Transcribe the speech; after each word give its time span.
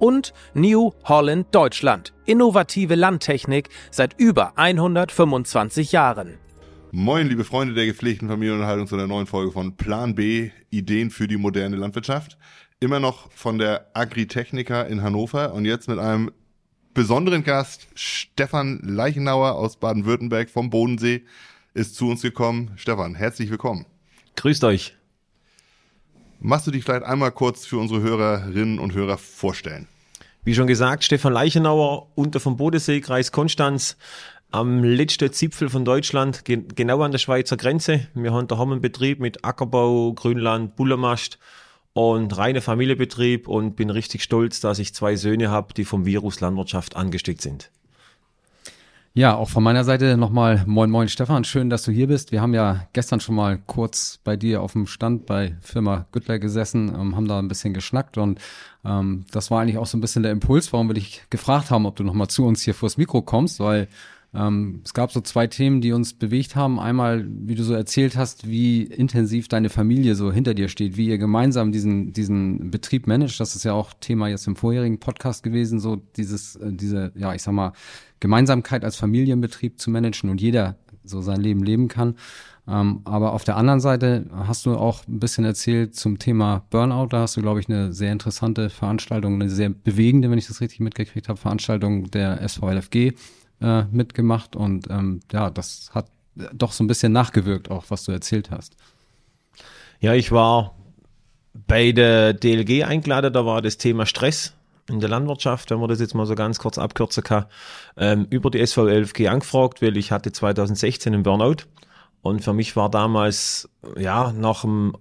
und 0.00 0.34
New 0.54 0.90
Holland 1.04 1.54
Deutschland. 1.54 2.12
Innovative 2.26 2.96
Landtechnik 2.96 3.68
seit 3.92 4.18
über 4.18 4.58
125 4.58 5.92
Jahren. 5.92 6.38
Moin, 6.92 7.28
liebe 7.28 7.44
Freunde 7.44 7.74
der 7.74 7.86
gepflegten 7.86 8.28
Familienunterhaltung 8.28 8.88
zu 8.88 8.96
einer 8.96 9.06
neuen 9.06 9.28
Folge 9.28 9.52
von 9.52 9.76
Plan 9.76 10.16
B, 10.16 10.50
Ideen 10.70 11.10
für 11.10 11.28
die 11.28 11.36
moderne 11.36 11.76
Landwirtschaft. 11.76 12.36
Immer 12.80 12.98
noch 12.98 13.30
von 13.30 13.58
der 13.58 13.90
Agritechnica 13.94 14.82
in 14.82 15.00
Hannover 15.00 15.52
und 15.54 15.66
jetzt 15.66 15.88
mit 15.88 16.00
einem 16.00 16.32
besonderen 16.94 17.44
Gast, 17.44 17.86
Stefan 17.94 18.80
Leichenauer 18.82 19.52
aus 19.54 19.76
Baden-Württemberg 19.76 20.50
vom 20.50 20.70
Bodensee, 20.70 21.22
ist 21.74 21.94
zu 21.94 22.08
uns 22.08 22.22
gekommen. 22.22 22.72
Stefan, 22.74 23.14
herzlich 23.14 23.50
willkommen. 23.50 23.86
Grüßt 24.34 24.64
euch. 24.64 24.96
Machst 26.42 26.66
du 26.66 26.70
dich 26.70 26.84
vielleicht 26.84 27.04
einmal 27.04 27.32
kurz 27.32 27.66
für 27.66 27.76
unsere 27.76 28.00
Hörerinnen 28.00 28.78
und 28.78 28.94
Hörer 28.94 29.18
vorstellen? 29.18 29.88
Wie 30.42 30.54
schon 30.54 30.66
gesagt, 30.66 31.04
Stefan 31.04 31.34
Leichenauer, 31.34 32.08
unter 32.14 32.40
vom 32.40 32.56
Bodensee, 32.56 33.02
Kreis 33.02 33.30
Konstanz, 33.30 33.98
am 34.50 34.82
letzten 34.82 35.30
Zipfel 35.34 35.68
von 35.68 35.84
Deutschland, 35.84 36.46
genau 36.46 37.02
an 37.02 37.12
der 37.12 37.18
Schweizer 37.18 37.58
Grenze. 37.58 38.08
Wir 38.14 38.32
haben 38.32 38.48
da 38.48 38.58
einen 38.58 38.80
Betrieb 38.80 39.20
mit 39.20 39.44
Ackerbau, 39.44 40.14
Grünland, 40.14 40.76
Bullermast 40.76 41.38
und 41.92 42.34
reine 42.34 42.62
Familienbetrieb 42.62 43.46
und 43.46 43.76
bin 43.76 43.90
richtig 43.90 44.22
stolz, 44.22 44.60
dass 44.60 44.78
ich 44.78 44.94
zwei 44.94 45.16
Söhne 45.16 45.50
habe, 45.50 45.74
die 45.74 45.84
vom 45.84 46.06
Virus 46.06 46.40
Landwirtschaft 46.40 46.96
angesteckt 46.96 47.42
sind. 47.42 47.70
Ja, 49.12 49.34
auch 49.34 49.48
von 49.48 49.64
meiner 49.64 49.82
Seite 49.82 50.16
nochmal 50.16 50.62
Moin 50.66 50.88
Moin 50.88 51.08
Stefan, 51.08 51.42
schön, 51.42 51.68
dass 51.68 51.82
du 51.82 51.90
hier 51.90 52.06
bist. 52.06 52.30
Wir 52.30 52.40
haben 52.40 52.54
ja 52.54 52.86
gestern 52.92 53.18
schon 53.18 53.34
mal 53.34 53.58
kurz 53.58 54.20
bei 54.22 54.36
dir 54.36 54.62
auf 54.62 54.74
dem 54.74 54.86
Stand 54.86 55.26
bei 55.26 55.56
Firma 55.62 56.06
Güttler 56.12 56.38
gesessen, 56.38 56.94
ähm, 56.94 57.16
haben 57.16 57.26
da 57.26 57.40
ein 57.40 57.48
bisschen 57.48 57.74
geschnackt 57.74 58.18
und 58.18 58.40
ähm, 58.84 59.24
das 59.32 59.50
war 59.50 59.60
eigentlich 59.60 59.78
auch 59.78 59.86
so 59.86 59.98
ein 59.98 60.00
bisschen 60.00 60.22
der 60.22 60.30
Impuls, 60.30 60.72
warum 60.72 60.88
wir 60.88 60.94
dich 60.94 61.24
gefragt 61.28 61.72
haben, 61.72 61.86
ob 61.86 61.96
du 61.96 62.04
nochmal 62.04 62.28
zu 62.28 62.46
uns 62.46 62.62
hier 62.62 62.72
vors 62.72 62.98
Mikro 62.98 63.20
kommst, 63.20 63.58
weil 63.58 63.88
ähm, 64.32 64.82
es 64.84 64.94
gab 64.94 65.10
so 65.10 65.20
zwei 65.20 65.48
Themen, 65.48 65.80
die 65.80 65.92
uns 65.92 66.14
bewegt 66.14 66.54
haben. 66.54 66.78
Einmal, 66.78 67.26
wie 67.28 67.56
du 67.56 67.64
so 67.64 67.74
erzählt 67.74 68.16
hast, 68.16 68.48
wie 68.48 68.84
intensiv 68.84 69.48
deine 69.48 69.70
Familie 69.70 70.14
so 70.14 70.30
hinter 70.30 70.54
dir 70.54 70.68
steht, 70.68 70.96
wie 70.96 71.08
ihr 71.08 71.18
gemeinsam 71.18 71.72
diesen, 71.72 72.12
diesen 72.12 72.70
Betrieb 72.70 73.08
managt. 73.08 73.40
Das 73.40 73.56
ist 73.56 73.64
ja 73.64 73.72
auch 73.72 73.92
Thema 73.98 74.28
jetzt 74.28 74.46
im 74.46 74.54
vorherigen 74.54 75.00
Podcast 75.00 75.42
gewesen, 75.42 75.80
so 75.80 75.96
dieses, 76.16 76.56
äh, 76.56 76.72
diese, 76.72 77.12
ja, 77.16 77.34
ich 77.34 77.42
sag 77.42 77.54
mal, 77.54 77.72
Gemeinsamkeit 78.20 78.84
als 78.84 78.96
Familienbetrieb 78.96 79.80
zu 79.80 79.90
managen 79.90 80.30
und 80.30 80.40
jeder 80.40 80.76
so 81.02 81.20
sein 81.22 81.40
Leben 81.40 81.64
leben 81.64 81.88
kann. 81.88 82.14
Ähm, 82.68 83.00
aber 83.04 83.32
auf 83.32 83.42
der 83.42 83.56
anderen 83.56 83.80
Seite 83.80 84.26
hast 84.32 84.64
du 84.64 84.76
auch 84.76 85.08
ein 85.08 85.18
bisschen 85.18 85.44
erzählt 85.44 85.96
zum 85.96 86.20
Thema 86.20 86.64
Burnout. 86.70 87.08
Da 87.08 87.22
hast 87.22 87.36
du, 87.36 87.40
glaube 87.40 87.58
ich, 87.58 87.68
eine 87.68 87.92
sehr 87.92 88.12
interessante 88.12 88.70
Veranstaltung, 88.70 89.34
eine 89.34 89.50
sehr 89.50 89.70
bewegende, 89.70 90.30
wenn 90.30 90.38
ich 90.38 90.46
das 90.46 90.60
richtig 90.60 90.78
mitgekriegt 90.78 91.28
habe, 91.28 91.40
Veranstaltung 91.40 92.12
der 92.12 92.46
SVLFG 92.48 93.14
äh, 93.60 93.84
mitgemacht 93.84 94.56
und 94.56 94.88
ähm, 94.90 95.20
ja, 95.32 95.50
das 95.50 95.90
hat 95.94 96.06
doch 96.52 96.72
so 96.72 96.84
ein 96.84 96.86
bisschen 96.86 97.12
nachgewirkt, 97.12 97.70
auch 97.70 97.84
was 97.88 98.04
du 98.04 98.12
erzählt 98.12 98.50
hast. 98.50 98.76
Ja, 100.00 100.14
ich 100.14 100.32
war 100.32 100.74
bei 101.66 101.92
der 101.92 102.32
DLG 102.32 102.84
eingeladen, 102.84 103.32
da 103.32 103.44
war 103.44 103.60
das 103.60 103.76
Thema 103.76 104.06
Stress 104.06 104.54
in 104.88 105.00
der 105.00 105.08
Landwirtschaft, 105.08 105.70
wenn 105.70 105.78
man 105.78 105.88
das 105.88 106.00
jetzt 106.00 106.14
mal 106.14 106.26
so 106.26 106.34
ganz 106.34 106.58
kurz 106.58 106.78
abkürzen 106.78 107.22
kann, 107.22 107.46
ähm, 107.96 108.26
über 108.30 108.50
die 108.50 108.64
SVLFG 108.64 109.28
angefragt, 109.28 109.82
weil 109.82 109.96
ich 109.96 110.10
hatte 110.12 110.32
2016 110.32 111.14
einen 111.14 111.22
Burnout 111.22 111.64
und 112.22 112.42
für 112.42 112.52
mich 112.52 112.76
war 112.76 112.90
damals 112.90 113.68
ja 113.96 114.32
nach 114.32 114.62
dem 114.62 114.96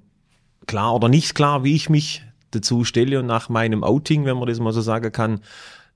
klar 0.68 0.96
oder 0.96 1.10
nicht 1.10 1.34
klar, 1.34 1.64
wie 1.64 1.76
ich 1.76 1.90
mich 1.90 2.24
dazu 2.52 2.84
stelle 2.84 3.20
und 3.20 3.26
nach 3.26 3.50
meinem 3.50 3.84
Outing, 3.84 4.26
wenn 4.26 4.38
man 4.38 4.48
das 4.48 4.60
mal 4.60 4.74
so 4.74 4.82
sagen 4.82 5.12
kann, 5.12 5.42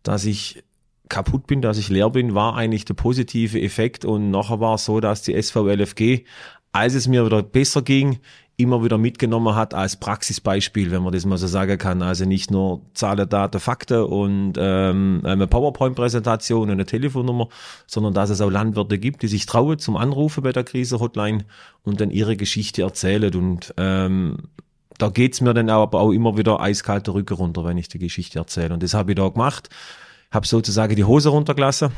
dass 0.03 0.25
ich 0.25 0.63
kaputt 1.09 1.47
bin, 1.47 1.61
dass 1.61 1.77
ich 1.77 1.89
leer 1.89 2.09
bin, 2.09 2.35
war 2.35 2.55
eigentlich 2.55 2.85
der 2.85 2.93
positive 2.93 3.61
Effekt. 3.61 4.05
Und 4.05 4.31
nachher 4.31 4.59
war 4.59 4.75
es 4.75 4.85
so, 4.85 4.99
dass 4.99 5.21
die 5.21 5.39
SVLFG, 5.39 6.25
als 6.71 6.93
es 6.93 7.07
mir 7.07 7.25
wieder 7.25 7.43
besser 7.43 7.81
ging, 7.81 8.19
immer 8.55 8.83
wieder 8.83 8.97
mitgenommen 8.99 9.55
hat 9.55 9.73
als 9.73 9.95
Praxisbeispiel, 9.95 10.91
wenn 10.91 11.01
man 11.01 11.11
das 11.11 11.25
mal 11.25 11.37
so 11.37 11.47
sagen 11.47 11.77
kann. 11.77 12.01
Also 12.03 12.25
nicht 12.25 12.51
nur 12.51 12.81
Zahlen, 12.93 13.27
Daten, 13.27 13.59
Fakten 13.59 14.03
und 14.03 14.53
ähm, 14.57 15.21
eine 15.23 15.47
PowerPoint-Präsentation 15.47 16.63
und 16.63 16.71
eine 16.71 16.85
Telefonnummer, 16.85 17.49
sondern 17.87 18.13
dass 18.13 18.29
es 18.29 18.41
auch 18.41 18.51
Landwirte 18.51 18.99
gibt, 18.99 19.23
die 19.23 19.27
sich 19.27 19.47
trauen 19.47 19.79
zum 19.79 19.97
Anrufen 19.97 20.43
bei 20.43 20.51
der 20.51 20.63
Krise-Hotline 20.63 21.45
und 21.83 21.99
dann 21.99 22.11
ihre 22.11 22.37
Geschichte 22.37 22.83
erzählen. 22.83 23.33
Und 23.33 23.73
ähm, 23.77 24.37
da 24.99 25.09
geht's 25.09 25.41
mir 25.41 25.55
dann 25.55 25.69
aber 25.69 25.99
auch 25.99 26.11
immer 26.11 26.37
wieder 26.37 26.61
eiskalte 26.61 27.13
Rücken 27.15 27.33
runter, 27.33 27.65
wenn 27.65 27.79
ich 27.79 27.87
die 27.87 27.99
Geschichte 27.99 28.37
erzähle. 28.37 28.75
Und 28.75 28.83
das 28.83 28.93
habe 28.93 29.13
ich 29.13 29.17
da 29.17 29.27
gemacht 29.29 29.69
habe 30.33 30.47
sozusagen 30.47 30.95
die 30.95 31.03
Hose 31.03 31.29
runtergelassen, 31.29 31.91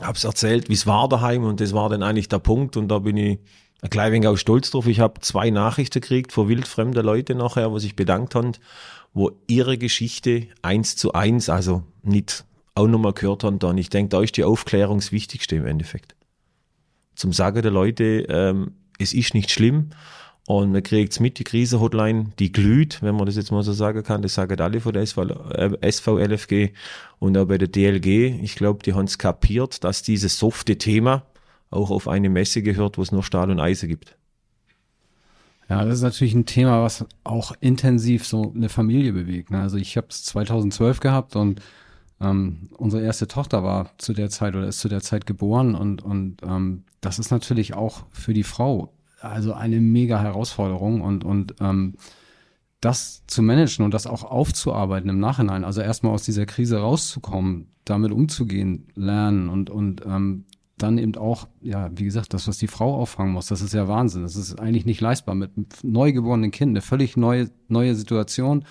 habe 0.00 0.16
es 0.16 0.24
erzählt, 0.24 0.68
wie 0.68 0.74
es 0.74 0.86
war 0.86 1.08
daheim 1.08 1.44
und 1.44 1.60
das 1.60 1.74
war 1.74 1.88
dann 1.88 2.02
eigentlich 2.02 2.28
der 2.28 2.38
Punkt 2.38 2.76
und 2.76 2.88
da 2.88 3.00
bin 3.00 3.16
ich 3.16 3.38
ein 3.82 3.90
klein 3.90 4.12
wenig 4.12 4.26
auch 4.26 4.36
stolz 4.36 4.70
drauf. 4.70 4.86
Ich 4.86 5.00
habe 5.00 5.20
zwei 5.20 5.50
Nachrichten 5.50 6.00
gekriegt 6.00 6.32
von 6.32 6.48
wildfremden 6.48 7.04
Leuten 7.04 7.38
nachher, 7.38 7.70
wo 7.70 7.78
sich 7.78 7.94
bedankt 7.94 8.34
haben, 8.34 8.52
wo 9.12 9.32
ihre 9.46 9.78
Geschichte 9.78 10.48
eins 10.62 10.96
zu 10.96 11.12
eins, 11.12 11.48
also 11.48 11.82
nicht 12.02 12.44
auch 12.74 12.88
nochmal 12.88 13.12
gehört 13.12 13.44
haben. 13.44 13.58
Und 13.58 13.78
ich 13.78 13.90
denke, 13.90 14.10
da 14.10 14.22
ist 14.22 14.36
die 14.36 14.44
Aufklärung 14.44 14.98
das 14.98 15.12
Wichtigste 15.12 15.56
im 15.56 15.66
Endeffekt. 15.66 16.16
Zum 17.14 17.32
Sagen 17.32 17.62
der 17.62 17.70
Leute, 17.70 18.26
ähm, 18.28 18.72
es 18.98 19.12
ist 19.12 19.34
nicht 19.34 19.50
schlimm 19.50 19.90
und 20.48 20.72
man 20.72 20.82
kriegt 20.82 21.12
es 21.12 21.20
mit, 21.20 21.38
die 21.38 21.44
Krise-Hotline, 21.44 22.32
die 22.38 22.50
glüht, 22.50 23.02
wenn 23.02 23.14
man 23.14 23.26
das 23.26 23.36
jetzt 23.36 23.52
mal 23.52 23.62
so 23.62 23.74
sagen 23.74 24.02
kann. 24.02 24.22
Das 24.22 24.32
sagen 24.32 24.58
alle 24.62 24.80
von 24.80 24.94
der 24.94 25.04
SVLFG 25.06 26.52
äh, 26.52 26.72
und 27.18 27.36
auch 27.36 27.44
bei 27.44 27.58
der 27.58 27.68
DLG. 27.68 28.40
Ich 28.42 28.54
glaube, 28.54 28.82
die 28.82 28.94
haben 28.94 29.04
es 29.04 29.18
kapiert, 29.18 29.84
dass 29.84 30.02
dieses 30.02 30.38
softe 30.38 30.78
Thema 30.78 31.26
auch 31.68 31.90
auf 31.90 32.08
eine 32.08 32.30
Messe 32.30 32.62
gehört, 32.62 32.96
wo 32.96 33.02
es 33.02 33.12
nur 33.12 33.22
Stahl 33.22 33.50
und 33.50 33.60
Eisen 33.60 33.90
gibt. 33.90 34.16
Ja, 35.68 35.84
das 35.84 35.96
ist 35.96 36.02
natürlich 36.02 36.34
ein 36.34 36.46
Thema, 36.46 36.82
was 36.82 37.04
auch 37.24 37.52
intensiv 37.60 38.26
so 38.26 38.50
eine 38.56 38.70
Familie 38.70 39.12
bewegt. 39.12 39.50
Ne? 39.50 39.60
Also 39.60 39.76
ich 39.76 39.98
habe 39.98 40.06
es 40.08 40.24
2012 40.24 41.00
gehabt 41.00 41.36
und 41.36 41.60
ähm, 42.22 42.70
unsere 42.78 43.02
erste 43.02 43.28
Tochter 43.28 43.64
war 43.64 43.90
zu 43.98 44.14
der 44.14 44.30
Zeit 44.30 44.56
oder 44.56 44.68
ist 44.68 44.80
zu 44.80 44.88
der 44.88 45.02
Zeit 45.02 45.26
geboren 45.26 45.74
und, 45.74 46.02
und 46.02 46.38
ähm, 46.42 46.84
das 47.02 47.18
ist 47.18 47.30
natürlich 47.30 47.74
auch 47.74 48.06
für 48.12 48.32
die 48.32 48.44
Frau 48.44 48.94
also 49.20 49.52
eine 49.52 49.80
mega 49.80 50.20
Herausforderung 50.20 51.00
und, 51.00 51.24
und 51.24 51.54
ähm, 51.60 51.94
das 52.80 53.24
zu 53.26 53.42
managen 53.42 53.84
und 53.84 53.92
das 53.92 54.06
auch 54.06 54.24
aufzuarbeiten 54.24 55.10
im 55.10 55.18
Nachhinein, 55.18 55.64
also 55.64 55.80
erstmal 55.80 56.12
aus 56.12 56.22
dieser 56.22 56.46
Krise 56.46 56.78
rauszukommen, 56.78 57.68
damit 57.84 58.12
umzugehen, 58.12 58.86
lernen 58.94 59.48
und, 59.48 59.70
und 59.70 60.02
ähm, 60.06 60.44
dann 60.76 60.98
eben 60.98 61.16
auch, 61.16 61.48
ja, 61.60 61.90
wie 61.94 62.04
gesagt, 62.04 62.32
das, 62.34 62.46
was 62.46 62.58
die 62.58 62.68
Frau 62.68 62.94
auffangen 62.94 63.32
muss, 63.32 63.46
das 63.46 63.60
ist 63.62 63.74
ja 63.74 63.88
Wahnsinn. 63.88 64.22
Das 64.22 64.36
ist 64.36 64.60
eigentlich 64.60 64.86
nicht 64.86 65.00
leistbar 65.00 65.34
mit 65.34 65.50
neugeborenen 65.82 66.52
Kind, 66.52 66.70
eine 66.70 66.82
völlig 66.82 67.16
neue, 67.16 67.50
neue 67.66 67.96
Situation. 67.96 68.64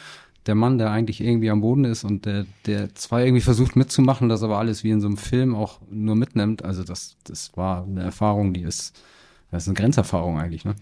Der 0.45 0.55
Mann, 0.55 0.77
der 0.77 0.91
eigentlich 0.91 1.19
irgendwie 1.19 1.49
am 1.49 1.59
Boden 1.59 1.83
ist 1.83 2.05
und 2.05 2.25
der, 2.25 2.45
der 2.65 2.95
zwar 2.95 3.21
irgendwie 3.21 3.41
versucht 3.41 3.75
mitzumachen, 3.75 4.29
das 4.29 4.43
aber 4.43 4.57
alles 4.57 4.85
wie 4.85 4.91
in 4.91 5.01
so 5.01 5.07
einem 5.07 5.17
Film 5.17 5.53
auch 5.53 5.81
nur 5.91 6.15
mitnimmt. 6.15 6.63
Also 6.63 6.85
das, 6.85 7.17
das 7.25 7.51
war 7.57 7.83
eine 7.83 8.03
Erfahrung, 8.03 8.53
die 8.53 8.61
ist, 8.61 8.97
das 9.51 9.63
ist 9.63 9.69
eine 9.69 9.75
Grenzerfahrung 9.75 10.39
eigentlich, 10.39 10.65
ne? 10.65 10.75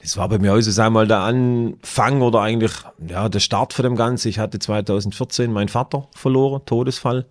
Das 0.00 0.16
war 0.18 0.28
bei 0.28 0.38
mir 0.38 0.52
also, 0.52 0.70
sag 0.70 0.90
mal, 0.90 1.06
der 1.06 1.20
Anfang 1.20 2.20
oder 2.20 2.40
eigentlich, 2.42 2.72
ja, 3.08 3.28
der 3.28 3.40
Start 3.40 3.72
von 3.72 3.82
dem 3.82 3.96
Ganzen. 3.96 4.28
Ich 4.28 4.38
hatte 4.38 4.58
2014 4.58 5.50
meinen 5.50 5.68
Vater 5.68 6.08
verloren, 6.14 6.62
Todesfall. 6.66 7.24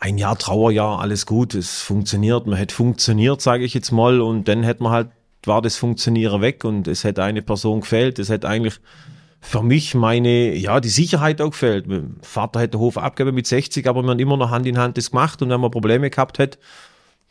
Ein 0.00 0.18
Jahr 0.18 0.36
Trauerjahr, 0.36 1.00
alles 1.00 1.26
gut, 1.26 1.54
es 1.54 1.80
funktioniert, 1.80 2.46
man 2.46 2.56
hätte 2.56 2.74
funktioniert, 2.74 3.40
sage 3.40 3.64
ich 3.64 3.72
jetzt 3.72 3.92
mal, 3.92 4.20
und 4.20 4.48
dann 4.48 4.64
hätte 4.64 4.82
man 4.82 4.92
halt, 4.92 5.08
war 5.44 5.62
das 5.62 5.76
Funktionieren 5.76 6.40
weg 6.40 6.64
und 6.64 6.88
es 6.88 7.04
hätte 7.04 7.22
eine 7.22 7.40
Person 7.40 7.80
gefehlt, 7.80 8.18
es 8.18 8.28
hätte 8.28 8.48
eigentlich 8.48 8.80
für 9.40 9.62
mich 9.62 9.94
meine, 9.94 10.54
ja, 10.54 10.80
die 10.80 10.88
Sicherheit 10.88 11.40
auch 11.40 11.50
gefehlt. 11.50 11.86
Mein 11.86 12.16
Vater 12.22 12.60
hätte 12.60 12.78
Hof 12.78 12.98
abgegeben 12.98 13.34
mit 13.34 13.46
60, 13.46 13.88
aber 13.88 14.02
man 14.02 14.12
hat 14.12 14.20
immer 14.20 14.36
noch 14.36 14.50
Hand 14.50 14.66
in 14.66 14.78
Hand 14.78 14.96
das 14.96 15.10
gemacht 15.10 15.40
und 15.40 15.50
wenn 15.50 15.60
man 15.60 15.70
Probleme 15.70 16.10
gehabt 16.10 16.38
hätte, 16.38 16.58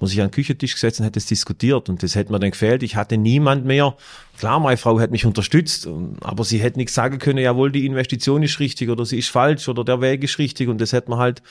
man 0.01 0.09
sich 0.09 0.19
an 0.21 0.27
den 0.27 0.31
Küchentisch 0.33 0.73
gesetzt 0.73 0.99
und 0.99 1.05
hat 1.05 1.15
das 1.15 1.25
diskutiert 1.25 1.87
und 1.89 2.03
das 2.03 2.15
hätte 2.15 2.31
mir 2.31 2.39
dann 2.39 2.51
gefehlt. 2.51 2.83
Ich 2.83 2.95
hatte 2.95 3.17
niemand 3.17 3.65
mehr. 3.65 3.95
Klar, 4.37 4.59
meine 4.59 4.77
Frau 4.77 4.99
hat 4.99 5.11
mich 5.11 5.25
unterstützt, 5.25 5.87
aber 6.21 6.43
sie 6.43 6.59
hätte 6.59 6.79
nichts 6.79 6.93
sagen 6.93 7.19
können, 7.19 7.39
jawohl, 7.39 7.71
die 7.71 7.85
Investition 7.85 8.43
ist 8.43 8.59
richtig 8.59 8.89
oder 8.89 9.05
sie 9.05 9.19
ist 9.19 9.29
falsch 9.29 9.69
oder 9.69 9.83
der 9.83 10.01
Weg 10.01 10.23
ist 10.23 10.39
richtig 10.39 10.67
und 10.67 10.81
das 10.81 10.91
hätte 10.91 11.09
man 11.09 11.19
halt 11.19 11.41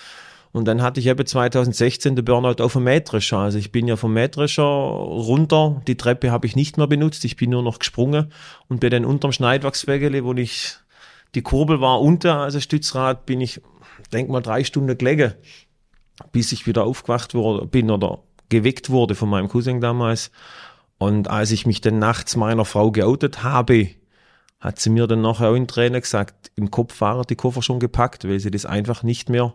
Und 0.53 0.67
dann 0.67 0.83
hatte 0.83 0.99
ich 0.99 1.07
eben 1.07 1.25
2016 1.25 2.17
den 2.17 2.25
Burnout 2.25 2.63
auf 2.63 2.73
dem 2.73 2.85
Mähdrescher. 2.85 3.39
Also 3.39 3.59
ich 3.59 3.71
bin 3.71 3.87
ja 3.87 3.97
vom 3.97 4.13
Mähdrescher 4.13 4.63
runter. 4.65 5.81
Die 5.87 5.97
Treppe 5.97 6.33
habe 6.33 6.47
ich 6.47 6.57
nicht 6.57 6.77
mehr 6.77 6.89
benutzt. 6.89 7.25
Ich 7.25 7.37
bin 7.37 7.51
nur 7.51 7.63
noch 7.63 7.79
gesprungen 7.79 8.33
und 8.69 8.81
bin 8.81 8.91
dann 8.91 9.05
unterm 9.05 9.33
Schneidwachswägele, 9.33 10.25
wo 10.25 10.35
ich, 10.35 10.77
die 11.35 11.43
Kurbel 11.43 11.81
war 11.81 12.01
unter, 12.01 12.39
also 12.39 12.59
Stützrad, 12.59 13.27
bin 13.27 13.41
ich, 13.41 13.61
denk 14.13 14.29
mal, 14.29 14.41
drei 14.41 14.65
Stunden 14.65 14.99
gelegen, 14.99 15.35
bis 16.33 16.51
ich 16.51 16.67
wieder 16.67 16.85
aufgewacht 16.85 17.35
wurde, 17.35 17.67
bin 17.67 17.91
oder 17.91 18.19
geweckt 18.51 18.91
wurde 18.91 19.15
von 19.15 19.31
meinem 19.31 19.49
Cousin 19.49 19.81
damals. 19.81 20.31
Und 20.99 21.29
als 21.29 21.51
ich 21.51 21.65
mich 21.65 21.81
dann 21.81 21.99
nachts 21.99 22.37
meiner 22.37 22.67
Frau 22.67 22.91
geoutet 22.91 23.43
habe, 23.43 23.89
hat 24.61 24.79
sie 24.79 24.91
mir 24.91 25.07
dann 25.07 25.23
nachher 25.23 25.49
auch 25.49 25.55
in 25.55 25.67
Tränen 25.67 26.03
gesagt, 26.03 26.53
im 26.57 26.71
Kopf 26.71 27.01
waren 27.01 27.25
die 27.29 27.37
Koffer 27.37 27.63
schon 27.63 27.81
gepackt, 27.81 28.29
weil 28.29 28.39
sie 28.39 28.51
das 28.51 28.67
einfach 28.67 29.03
nicht 29.03 29.31
mehr 29.31 29.55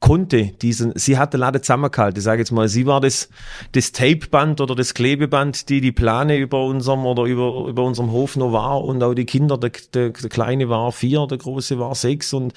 konnte 0.00 0.52
diesen, 0.62 0.92
sie 0.96 1.18
hatte 1.18 1.36
Lade 1.36 1.60
zusammengehalten. 1.60 2.18
Ich 2.18 2.24
sage 2.24 2.40
jetzt 2.40 2.50
mal, 2.50 2.68
sie 2.68 2.86
war 2.86 3.00
das, 3.00 3.28
das 3.72 3.92
Tapeband 3.92 4.60
oder 4.60 4.74
das 4.74 4.94
Klebeband, 4.94 5.68
die 5.68 5.80
die 5.80 5.92
Plane 5.92 6.36
über 6.36 6.64
unserem 6.64 7.06
oder 7.06 7.24
über, 7.24 7.66
über 7.68 7.84
unserem 7.84 8.10
Hof 8.12 8.36
noch 8.36 8.52
war 8.52 8.84
und 8.84 9.02
auch 9.02 9.14
die 9.14 9.24
Kinder, 9.24 9.58
der, 9.58 9.72
der, 9.94 10.10
der 10.10 10.28
Kleine 10.28 10.68
war 10.68 10.92
vier, 10.92 11.26
der 11.26 11.38
Große 11.38 11.78
war 11.78 11.94
sechs 11.94 12.32
und 12.32 12.52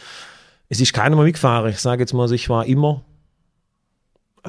es 0.70 0.82
ist 0.82 0.94
keiner 0.94 1.16
mehr 1.16 1.26
mitgefahren. 1.26 1.70
Ich 1.70 1.80
sage 1.80 2.02
jetzt 2.02 2.14
mal, 2.14 2.32
ich 2.32 2.50
war 2.50 2.66
immer, 2.66 3.04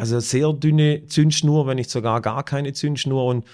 also 0.01 0.19
sehr 0.19 0.53
dünne 0.55 1.05
Zündschnur, 1.07 1.67
wenn 1.67 1.77
nicht 1.77 1.91
sogar 1.91 2.23
gar 2.23 2.43
keine 2.43 2.73
Zündschnur 2.73 3.27
und 3.27 3.45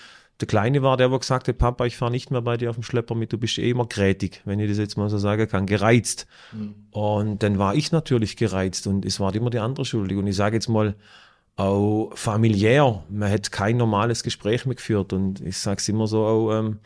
der 0.41 0.47
Kleine 0.47 0.83
war 0.83 0.97
der, 0.97 1.09
der 1.09 1.19
gesagt 1.19 1.49
hat, 1.49 1.59
Papa, 1.59 1.87
ich 1.87 1.97
fahre 1.97 2.13
nicht 2.13 2.31
mehr 2.31 2.43
bei 2.43 2.57
dir 2.57 2.71
auf 2.71 2.77
dem 2.77 2.83
Schlepper 2.83 3.15
mit, 3.15 3.33
du 3.33 3.39
bist 3.39 3.59
eh 3.59 3.71
immer 3.71 3.87
grätig, 3.87 4.43
wenn 4.45 4.61
ich 4.61 4.69
das 4.69 4.79
jetzt 4.79 4.97
mal 4.97 5.09
so 5.09 5.19
sagen 5.19 5.49
kann, 5.49 5.67
gereizt. 5.67 6.27
Mhm. 6.53 6.75
Und 6.91 7.43
dann 7.43 7.59
war 7.59 7.75
ich 7.75 7.91
natürlich 7.91 8.37
gereizt 8.37 8.87
und 8.87 9.05
es 9.05 9.19
war 9.19 9.35
immer 9.35 9.51
die 9.51 9.59
andere 9.59 9.85
Schuldig. 9.85 10.19
Und 10.19 10.27
ich 10.27 10.37
sage 10.37 10.57
jetzt 10.57 10.69
mal, 10.69 10.95
auch 11.57 12.13
familiär, 12.15 13.03
man 13.09 13.31
hat 13.31 13.51
kein 13.51 13.79
normales 13.79 14.23
Gespräch 14.23 14.67
mehr 14.67 14.75
geführt. 14.75 15.15
Und 15.15 15.41
ich 15.41 15.57
sage 15.57 15.79
es 15.79 15.89
immer 15.89 16.07
so, 16.07 16.25
auch, 16.27 16.53
ähm, 16.53 16.81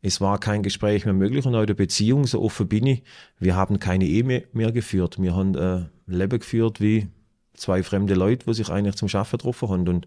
es 0.00 0.20
war 0.20 0.38
kein 0.38 0.62
Gespräch 0.62 1.04
mehr 1.04 1.12
möglich 1.12 1.44
und 1.44 1.54
auch 1.56 1.60
in 1.60 1.66
der 1.66 1.74
Beziehung, 1.74 2.24
so 2.24 2.40
offen 2.40 2.68
bin 2.68 2.86
ich, 2.86 3.02
wir 3.40 3.56
haben 3.56 3.78
keine 3.80 4.04
Ehe 4.04 4.24
mehr, 4.24 4.44
mehr 4.52 4.72
geführt. 4.72 5.20
Wir 5.20 5.34
haben 5.34 5.56
äh, 5.56 5.86
Leben 6.06 6.38
geführt 6.38 6.80
wie 6.80 7.08
zwei 7.54 7.82
fremde 7.82 8.14
Leute, 8.14 8.46
die 8.46 8.54
sich 8.54 8.70
eigentlich 8.70 8.96
zum 8.96 9.08
Schaffen 9.08 9.38
getroffen 9.38 9.68
haben. 9.68 9.88
Und 9.88 10.06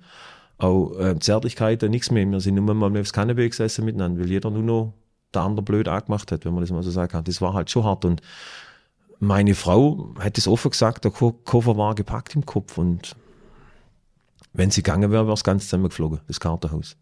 auch 0.57 0.97
äh, 0.97 1.19
Zärtlichkeiten, 1.19 1.91
nichts 1.91 2.11
mehr. 2.11 2.25
Wir 2.25 2.39
sind 2.39 2.55
nur 2.55 2.73
mal 2.73 2.97
aufs 2.97 3.13
Kanapee 3.13 3.49
gesessen 3.49 3.85
miteinander, 3.85 4.21
weil 4.21 4.29
jeder 4.29 4.51
nur 4.51 4.63
noch 4.63 4.93
der 5.33 5.41
andere 5.41 5.63
blöd 5.63 5.87
angemacht 5.87 6.31
hat, 6.31 6.45
wenn 6.45 6.53
man 6.53 6.61
das 6.61 6.71
mal 6.71 6.83
so 6.83 6.91
sagen 6.91 7.11
kann. 7.11 7.23
Das 7.25 7.41
war 7.41 7.53
halt 7.53 7.69
schon 7.69 7.83
hart. 7.83 8.05
Und 8.05 8.21
meine 9.19 9.55
Frau 9.55 10.13
hat 10.19 10.37
es 10.37 10.47
offen 10.47 10.71
gesagt, 10.71 11.03
der 11.03 11.11
Koffer 11.11 11.77
war 11.77 11.95
gepackt 11.95 12.35
im 12.35 12.45
Kopf 12.45 12.77
und 12.77 13.15
wenn 14.53 14.71
sie 14.71 14.83
gegangen 14.83 15.11
wäre, 15.11 15.25
wäre 15.25 15.33
es 15.33 15.43
ganz 15.43 15.65
zusammengeflogen, 15.65 16.21
das 16.27 16.39
Kartenhaus. 16.39 16.95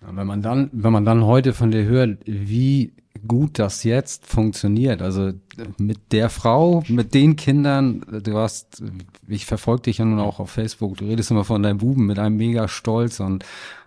Wenn 0.00 0.26
man 0.26 0.42
dann, 0.42 0.68
wenn 0.72 0.92
man 0.92 1.04
dann 1.04 1.24
heute 1.24 1.54
von 1.54 1.70
dir 1.70 1.84
hört, 1.84 2.18
wie 2.26 2.92
gut 3.26 3.58
das 3.58 3.84
jetzt 3.84 4.26
funktioniert, 4.26 5.00
also 5.00 5.32
mit 5.78 6.12
der 6.12 6.28
Frau, 6.30 6.82
mit 6.88 7.14
den 7.14 7.36
Kindern, 7.36 8.04
du 8.22 8.36
hast, 8.36 8.82
ich 9.28 9.46
verfolge 9.46 9.82
dich 9.82 9.98
ja 9.98 10.04
nun 10.04 10.20
auch 10.20 10.40
auf 10.40 10.50
Facebook, 10.50 10.96
du 10.98 11.06
redest 11.06 11.30
immer 11.30 11.44
von 11.44 11.62
deinem 11.62 11.78
Buben 11.78 12.06
mit 12.06 12.18
einem 12.18 12.36
mega 12.36 12.68
Stolz 12.68 13.20
und 13.20 13.44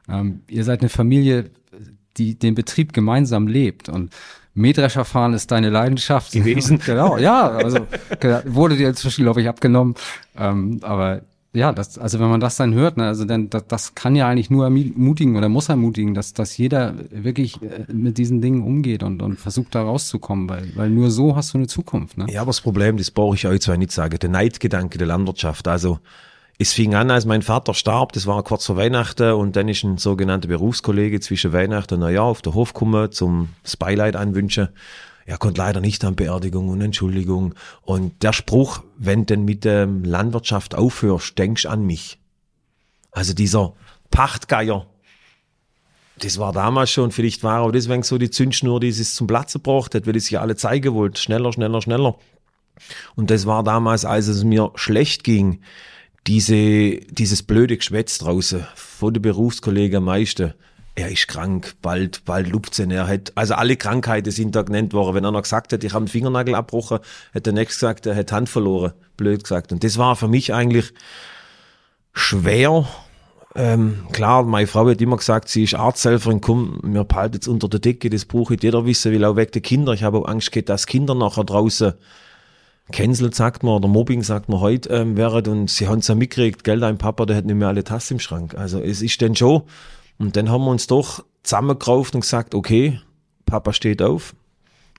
ähm, 0.09 0.41
ihr 0.47 0.63
seid 0.63 0.81
eine 0.81 0.89
Familie, 0.89 1.51
die 2.17 2.37
den 2.37 2.55
Betrieb 2.55 2.93
gemeinsam 2.93 3.47
lebt. 3.47 3.89
Und 3.89 4.13
Mähdrescher 4.53 5.05
fahren 5.05 5.33
ist 5.33 5.51
deine 5.51 5.69
Leidenschaft. 5.69 6.31
Gewesen. 6.31 6.79
genau, 6.85 7.17
ja, 7.17 7.49
also 7.49 7.79
wurde 8.45 8.75
dir 8.75 8.89
inzwischen, 8.89 9.23
glaube 9.23 9.41
ich, 9.41 9.47
abgenommen, 9.47 9.95
ähm, 10.35 10.79
aber 10.81 11.21
ja, 11.53 11.71
das, 11.71 11.97
also 11.97 12.19
wenn 12.19 12.29
man 12.29 12.39
das 12.39 12.57
dann 12.57 12.73
hört, 12.73 12.97
ne, 12.97 13.07
also 13.07 13.25
dann, 13.25 13.49
das, 13.49 13.65
das 13.67 13.95
kann 13.95 14.15
ja 14.15 14.27
eigentlich 14.27 14.49
nur 14.49 14.65
ermutigen 14.65 15.35
oder 15.35 15.49
muss 15.49 15.69
ermutigen, 15.69 16.13
dass, 16.13 16.33
dass 16.33 16.57
jeder 16.57 16.93
wirklich 17.09 17.61
äh, 17.61 17.85
mit 17.91 18.17
diesen 18.17 18.41
Dingen 18.41 18.63
umgeht 18.63 19.01
und, 19.01 19.21
und 19.21 19.39
versucht 19.39 19.73
da 19.73 19.81
rauszukommen, 19.81 20.49
weil, 20.49 20.71
weil 20.75 20.89
nur 20.89 21.09
so 21.09 21.35
hast 21.35 21.53
du 21.53 21.57
eine 21.57 21.67
Zukunft. 21.67 22.17
Ne? 22.17 22.25
Ja, 22.29 22.41
aber 22.41 22.49
das 22.49 22.61
Problem, 22.61 22.97
das 22.97 23.11
brauche 23.11 23.35
ich 23.35 23.47
euch 23.47 23.61
zwar 23.61 23.77
nicht 23.77 23.91
sagen, 23.91 24.19
der 24.19 24.29
Neidgedanke 24.29 24.97
der 24.97 25.07
Landwirtschaft. 25.07 25.67
Also 25.67 25.99
es 26.59 26.73
fing 26.73 26.95
an, 26.95 27.11
als 27.11 27.25
mein 27.25 27.41
Vater 27.41 27.73
starb, 27.73 28.13
das 28.13 28.27
war 28.27 28.43
kurz 28.43 28.65
vor 28.65 28.77
Weihnachten 28.77 29.31
und 29.33 29.55
dann 29.55 29.69
ist 29.69 29.83
ein 29.83 29.97
sogenannter 29.97 30.47
Berufskollege 30.47 31.19
zwischen 31.21 31.53
Weihnachten 31.53 31.95
und 31.95 31.99
Neujahr 32.01 32.25
auf 32.25 32.41
der 32.41 32.53
Hof 32.55 32.73
gekommen 32.73 33.11
zum 33.11 33.49
Spylight 33.63 34.15
anwünschen 34.15 34.69
er 35.27 35.37
konnte 35.37 35.59
leider 35.59 35.81
nicht 35.81 36.05
an 36.05 36.15
Beerdigung 36.15 36.69
und 36.69 36.79
Entschuldigung. 36.79 37.53
Und 37.81 38.23
der 38.23 38.31
Spruch, 38.31 38.81
wenn 38.97 39.25
denn 39.25 39.43
mit 39.43 39.65
der 39.65 39.85
Landwirtschaft 39.85 40.73
aufhörst, 40.73 41.37
denkst 41.37 41.65
an 41.65 41.85
mich. 41.85 42.17
Also 43.11 43.33
dieser 43.33 43.73
Pachtgeier, 44.09 44.87
das 46.19 46.39
war 46.39 46.53
damals 46.53 46.91
schon, 46.91 47.11
vielleicht 47.11 47.43
war 47.43 47.59
auch 47.59 47.71
deswegen 47.71 48.03
so 48.03 48.17
die 48.17 48.29
Zündschnur, 48.29 48.79
die 48.79 48.87
es 48.87 49.15
zum 49.15 49.27
Platz 49.27 49.51
gebracht 49.51 49.95
hat, 49.95 50.07
weil 50.07 50.15
es 50.15 50.27
sich 50.27 50.39
alle 50.39 50.55
zeigen 50.55 50.93
wollte. 50.93 51.19
Schneller, 51.19 51.51
schneller, 51.51 51.81
schneller. 51.81 52.17
Und 53.17 53.29
das 53.29 53.45
war 53.45 53.63
damals, 53.63 54.05
als 54.05 54.27
es 54.27 54.45
mir 54.45 54.71
schlecht 54.75 55.25
ging, 55.25 55.59
diese, 56.25 57.01
dieses 57.01 57.43
blöde 57.43 57.75
Geschwätz 57.75 58.17
draußen 58.19 58.65
von 58.75 59.13
den 59.13 59.23
Berufskollegen 59.23 59.97
am 59.97 60.05
meisten 60.05 60.53
er 60.97 61.11
ist 61.11 61.27
krank, 61.27 61.75
bald, 61.83 62.25
bald 62.25 62.49
lupft 62.49 62.79
Er 62.79 63.07
hat, 63.07 63.31
also 63.35 63.53
alle 63.53 63.77
Krankheiten 63.77 64.31
sind 64.31 64.55
da 64.55 64.63
genannt 64.63 64.93
worden. 64.93 65.15
Wenn 65.15 65.23
er 65.23 65.31
noch 65.31 65.43
gesagt 65.43 65.71
hat, 65.71 65.83
ich 65.83 65.93
habe 65.93 66.01
einen 66.01 66.07
Fingernagel 66.07 66.55
abbrochen, 66.55 66.99
hat 67.35 67.45
der 67.45 67.53
nächste 67.53 67.75
gesagt, 67.75 68.07
er 68.07 68.15
hat 68.15 68.31
Hand 68.31 68.49
verloren. 68.49 68.93
Blöd 69.15 69.43
gesagt. 69.43 69.71
Und 69.71 69.83
das 69.83 69.99
war 69.99 70.15
für 70.15 70.27
mich 70.27 70.55
eigentlich 70.55 70.93
schwer. 72.13 72.87
Ähm, 73.53 74.07
klar, 74.11 74.41
meine 74.41 74.65
Frau 74.65 74.89
hat 74.89 74.99
immer 74.99 75.17
gesagt, 75.17 75.49
sie 75.49 75.65
ist 75.65 75.75
Arzthelferin, 75.75 76.41
komm, 76.41 76.79
mir 76.81 77.03
behalten 77.03 77.35
jetzt 77.35 77.47
unter 77.47 77.69
der 77.69 77.79
Decke, 77.79 78.09
das 78.09 78.25
brauche 78.25 78.55
ich 78.55 78.63
jeder 78.63 78.87
wissen, 78.87 79.11
will 79.11 79.23
auch 79.23 79.35
weg 79.35 79.51
der 79.51 79.61
Kinder. 79.61 79.93
Ich 79.93 80.01
habe 80.01 80.17
auch 80.17 80.27
Angst 80.27 80.51
gehabt, 80.51 80.69
dass 80.69 80.87
Kinder 80.87 81.13
nachher 81.13 81.43
draußen 81.43 81.93
cancelt, 82.91 83.35
sagt 83.35 83.61
man, 83.61 83.75
oder 83.75 83.87
Mobbing, 83.87 84.23
sagt 84.23 84.49
man 84.49 84.61
heute, 84.61 84.89
ähm, 84.89 85.15
wären 85.15 85.45
und 85.45 85.69
sie 85.69 85.87
haben 85.87 85.99
es 85.99 86.07
ja 86.07 86.15
mitgekriegt, 86.15 86.63
gell, 86.63 86.79
dein 86.79 86.97
Papa, 86.97 87.27
der 87.27 87.35
hat 87.35 87.45
nicht 87.45 87.55
mehr 87.55 87.67
alle 87.67 87.83
Tassen 87.83 88.13
im 88.13 88.19
Schrank. 88.19 88.55
Also 88.55 88.79
es 88.79 89.03
ist 89.03 89.21
denn 89.21 89.35
schon, 89.35 89.63
und 90.17 90.35
dann 90.35 90.49
haben 90.49 90.65
wir 90.65 90.71
uns 90.71 90.87
doch 90.87 91.23
zusammengerauft 91.43 92.15
und 92.15 92.21
gesagt, 92.21 92.55
okay, 92.55 92.99
Papa 93.45 93.73
steht 93.73 94.01
auf. 94.01 94.35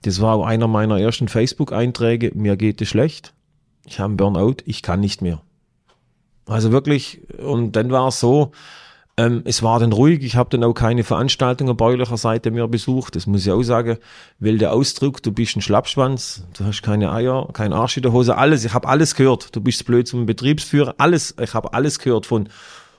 Das 0.02 0.20
war 0.20 0.36
auch 0.36 0.46
einer 0.46 0.68
meiner 0.68 1.00
ersten 1.00 1.28
Facebook-Einträge. 1.28 2.32
Mir 2.34 2.56
geht 2.56 2.80
es 2.80 2.88
schlecht. 2.88 3.34
Ich 3.84 3.98
habe 3.98 4.10
einen 4.10 4.16
Burnout. 4.16 4.56
Ich 4.64 4.82
kann 4.82 5.00
nicht 5.00 5.22
mehr. 5.22 5.42
Also 6.46 6.72
wirklich. 6.72 7.20
Und 7.38 7.72
dann 7.72 7.90
war 7.90 8.08
es 8.08 8.20
so, 8.20 8.52
ähm, 9.16 9.42
es 9.44 9.64
war 9.64 9.80
dann 9.80 9.92
ruhig. 9.92 10.22
Ich 10.22 10.36
habe 10.36 10.50
dann 10.50 10.62
auch 10.62 10.72
keine 10.72 11.02
Veranstaltungen 11.02 11.76
bäulicher 11.76 12.16
Seite 12.16 12.52
mehr 12.52 12.68
besucht. 12.68 13.16
Das 13.16 13.26
muss 13.26 13.44
ich 13.44 13.50
auch 13.50 13.62
sagen. 13.62 13.98
Weil 14.38 14.58
der 14.58 14.72
Ausdruck, 14.72 15.22
du 15.22 15.32
bist 15.32 15.56
ein 15.56 15.62
Schlappschwanz, 15.62 16.44
du 16.56 16.64
hast 16.64 16.82
keine 16.82 17.10
Eier, 17.10 17.48
kein 17.52 17.72
Arsch 17.72 17.96
in 17.96 18.04
der 18.04 18.12
Hose, 18.12 18.36
alles. 18.36 18.64
Ich 18.64 18.72
habe 18.72 18.88
alles 18.88 19.16
gehört. 19.16 19.54
Du 19.56 19.60
bist 19.60 19.84
blöd 19.84 20.06
zum 20.06 20.26
Betriebsführer. 20.26 20.94
Alles. 20.98 21.34
Ich 21.42 21.54
habe 21.54 21.74
alles 21.74 21.98
gehört 21.98 22.26
von 22.26 22.48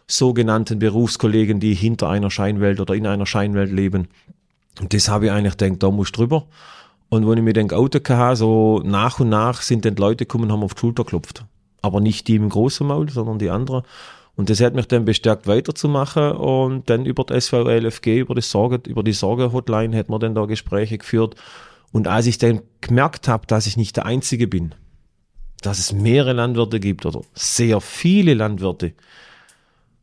sogenannten 0.09 0.79
Berufskollegen, 0.79 1.59
die 1.59 1.73
hinter 1.73 2.09
einer 2.09 2.31
Scheinwelt 2.31 2.79
oder 2.79 2.95
in 2.95 3.07
einer 3.07 3.25
Scheinwelt 3.25 3.71
leben. 3.71 4.07
Und 4.79 4.93
das 4.93 5.07
habe 5.07 5.25
ich 5.25 5.31
eigentlich 5.31 5.57
gedacht, 5.57 5.83
da 5.83 5.91
muss 5.91 6.11
drüber. 6.11 6.47
Und 7.09 7.27
wenn 7.27 7.37
ich 7.37 7.43
mir 7.43 7.53
denke, 7.53 7.75
Auto 7.75 7.99
hatte, 7.99 8.35
so 8.35 8.81
nach 8.83 9.19
und 9.19 9.29
nach 9.29 9.61
sind 9.61 9.85
dann 9.85 9.95
Leute 9.95 10.25
gekommen 10.25 10.45
und 10.45 10.51
haben 10.51 10.63
auf 10.63 10.73
die 10.73 10.79
Schulter 10.79 11.03
geklopft. 11.03 11.45
Aber 11.81 12.01
nicht 12.01 12.27
die 12.27 12.35
im 12.35 12.49
großen 12.49 12.85
Maul, 12.85 13.09
sondern 13.09 13.39
die 13.39 13.49
anderen. 13.49 13.83
Und 14.35 14.49
das 14.49 14.61
hat 14.61 14.73
mich 14.73 14.87
dann 14.87 15.05
bestärkt 15.05 15.47
weiterzumachen 15.47 16.31
und 16.31 16.89
dann 16.89 17.05
über 17.05 17.23
das 17.23 17.45
SVLFG, 17.47 18.19
über, 18.19 18.35
das 18.35 18.49
Sorge, 18.49 18.81
über 18.89 19.03
die 19.03 19.11
Sorge-Hotline 19.11 19.97
hat 19.97 20.09
man 20.09 20.19
dann 20.19 20.33
da 20.33 20.45
Gespräche 20.45 20.97
geführt. 20.97 21.35
Und 21.91 22.07
als 22.07 22.25
ich 22.25 22.37
dann 22.37 22.61
gemerkt 22.81 23.27
habe, 23.27 23.47
dass 23.47 23.67
ich 23.67 23.75
nicht 23.75 23.97
der 23.97 24.05
Einzige 24.05 24.47
bin, 24.47 24.73
dass 25.61 25.79
es 25.79 25.91
mehrere 25.91 26.33
Landwirte 26.33 26.79
gibt 26.79 27.05
oder 27.05 27.21
sehr 27.33 27.81
viele 27.81 28.33
Landwirte, 28.33 28.93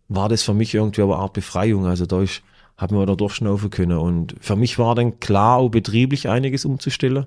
war 0.09 0.29
das 0.29 0.43
für 0.43 0.55
mich 0.55 0.75
irgendwie 0.75 1.03
eine 1.03 1.17
Art 1.17 1.33
Befreiung. 1.33 1.87
Also 1.87 2.07
da 2.07 2.23
ist, 2.23 2.43
hat 2.77 2.93
man 2.93 3.07
da 3.07 3.15
durchschnaufen 3.15 3.71
können. 3.71 3.99
Und 3.99 4.37
für 4.41 4.57
mich 4.57 4.79
war 4.79 4.95
dann 4.95 5.21
klar, 5.21 5.59
auch 5.59 5.69
betrieblich 5.69 6.29
einiges 6.29 6.65
umzustellen. 6.65 7.27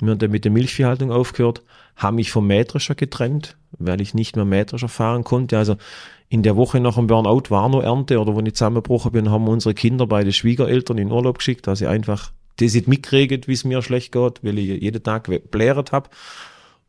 Wir 0.00 0.10
haben 0.10 0.18
dann 0.18 0.30
mit 0.30 0.44
der 0.44 0.52
Milchviehhaltung 0.52 1.12
aufgehört, 1.12 1.62
haben 1.96 2.16
mich 2.16 2.32
vom 2.32 2.46
Mähdrescher 2.46 2.94
getrennt, 2.94 3.56
weil 3.78 4.00
ich 4.00 4.14
nicht 4.14 4.36
mehr 4.36 4.44
Mähdrescher 4.44 4.88
fahren 4.88 5.22
konnte. 5.22 5.58
Also 5.58 5.76
in 6.28 6.42
der 6.42 6.56
Woche 6.56 6.80
nach 6.80 6.96
dem 6.96 7.06
Burnout 7.06 7.50
war 7.50 7.68
noch 7.68 7.82
Ernte 7.82 8.18
oder 8.18 8.34
wo 8.34 8.40
ich 8.40 8.54
zusammengebrochen 8.54 9.12
bin, 9.12 9.30
haben 9.30 9.46
unsere 9.46 9.74
Kinder 9.74 10.06
bei 10.06 10.24
den 10.24 10.32
Schwiegereltern 10.32 10.98
in 10.98 11.12
Urlaub 11.12 11.38
geschickt, 11.38 11.66
dass 11.66 11.78
sie 11.78 11.86
einfach 11.86 12.32
das 12.56 12.74
nicht 12.74 12.88
mitkriegen, 12.88 13.42
wie 13.46 13.52
es 13.52 13.64
mir 13.64 13.82
schlecht 13.82 14.12
geht, 14.12 14.42
weil 14.42 14.58
ich 14.58 14.82
jeden 14.82 15.02
Tag 15.02 15.30
bläret 15.50 15.92
habe. 15.92 16.08